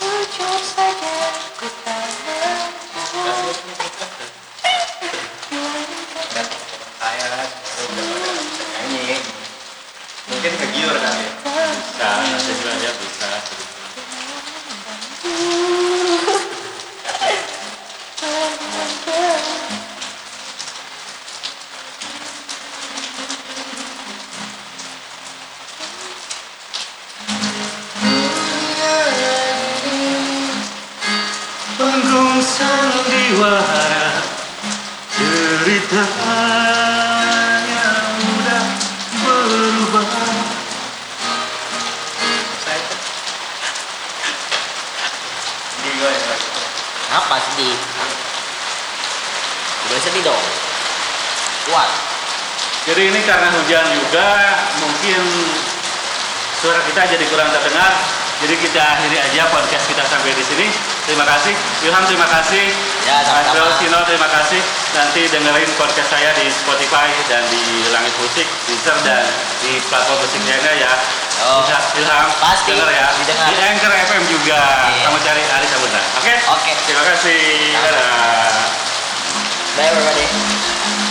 Jujur 0.00 0.58
saja 0.64 1.14
ku 1.58 1.66
tak 1.84 2.08
mampu. 3.22 3.99
Mungkin 10.40 10.56
kegiur 10.56 10.96
kali 10.96 11.20
ya. 11.20 11.32
Bisa 11.44 12.08
nanti 12.16 12.52
juga 12.56 12.72
dia 12.80 12.92
bisa 12.96 13.28
panggung 31.76 32.40
sandiwara 32.40 34.24
ceritanya 35.12 36.29
Jadi 52.90 53.06
ini 53.06 53.22
karena 53.22 53.54
hujan 53.54 53.86
juga 53.94 54.28
mungkin 54.82 55.22
suara 56.58 56.82
kita 56.90 57.06
jadi 57.06 57.24
kurang 57.30 57.46
terdengar. 57.54 57.94
Jadi 58.42 58.56
kita 58.56 58.82
akhiri 58.82 59.14
aja 59.20 59.46
podcast 59.52 59.86
kita 59.86 60.02
sampai 60.10 60.34
di 60.34 60.42
sini. 60.42 60.66
Terima 61.06 61.22
kasih. 61.22 61.54
Ilham 61.86 62.02
terima 62.08 62.26
kasih. 62.26 62.66
Ya. 63.06 63.22
Mas 63.30 63.78
Sino 63.78 64.00
terima 64.10 64.26
kasih. 64.26 64.58
Nanti 64.96 65.22
dengerin 65.30 65.70
podcast 65.78 66.10
saya 66.10 66.34
di 66.34 66.50
Spotify 66.50 67.14
dan 67.30 67.46
di 67.52 67.62
Langit 67.94 68.10
Musik, 68.18 68.48
Deezer 68.66 68.98
dan 69.06 69.22
di 69.62 69.78
platform 69.86 70.18
musik 70.26 70.42
lainnya 70.50 70.72
ya. 70.82 70.90
Oh. 71.46 71.62
Bisa 71.62 71.78
Ilham 71.94 72.26
Pasti, 72.42 72.74
denger 72.74 72.90
ya. 72.90 73.06
didengar. 73.22 73.46
Di 73.46 73.54
Anchor 73.70 73.92
FM 73.94 74.22
juga. 74.34 74.60
Iya. 74.90 75.04
Kamu 75.06 75.18
cari 75.22 75.42
Ari. 75.46 75.66
Oke? 76.18 76.34
Oke. 76.58 76.72
Terima 76.90 77.04
kasih. 77.06 77.38
Dadah. 77.86 78.50
Bye 79.78 79.86
everybody. 79.94 81.09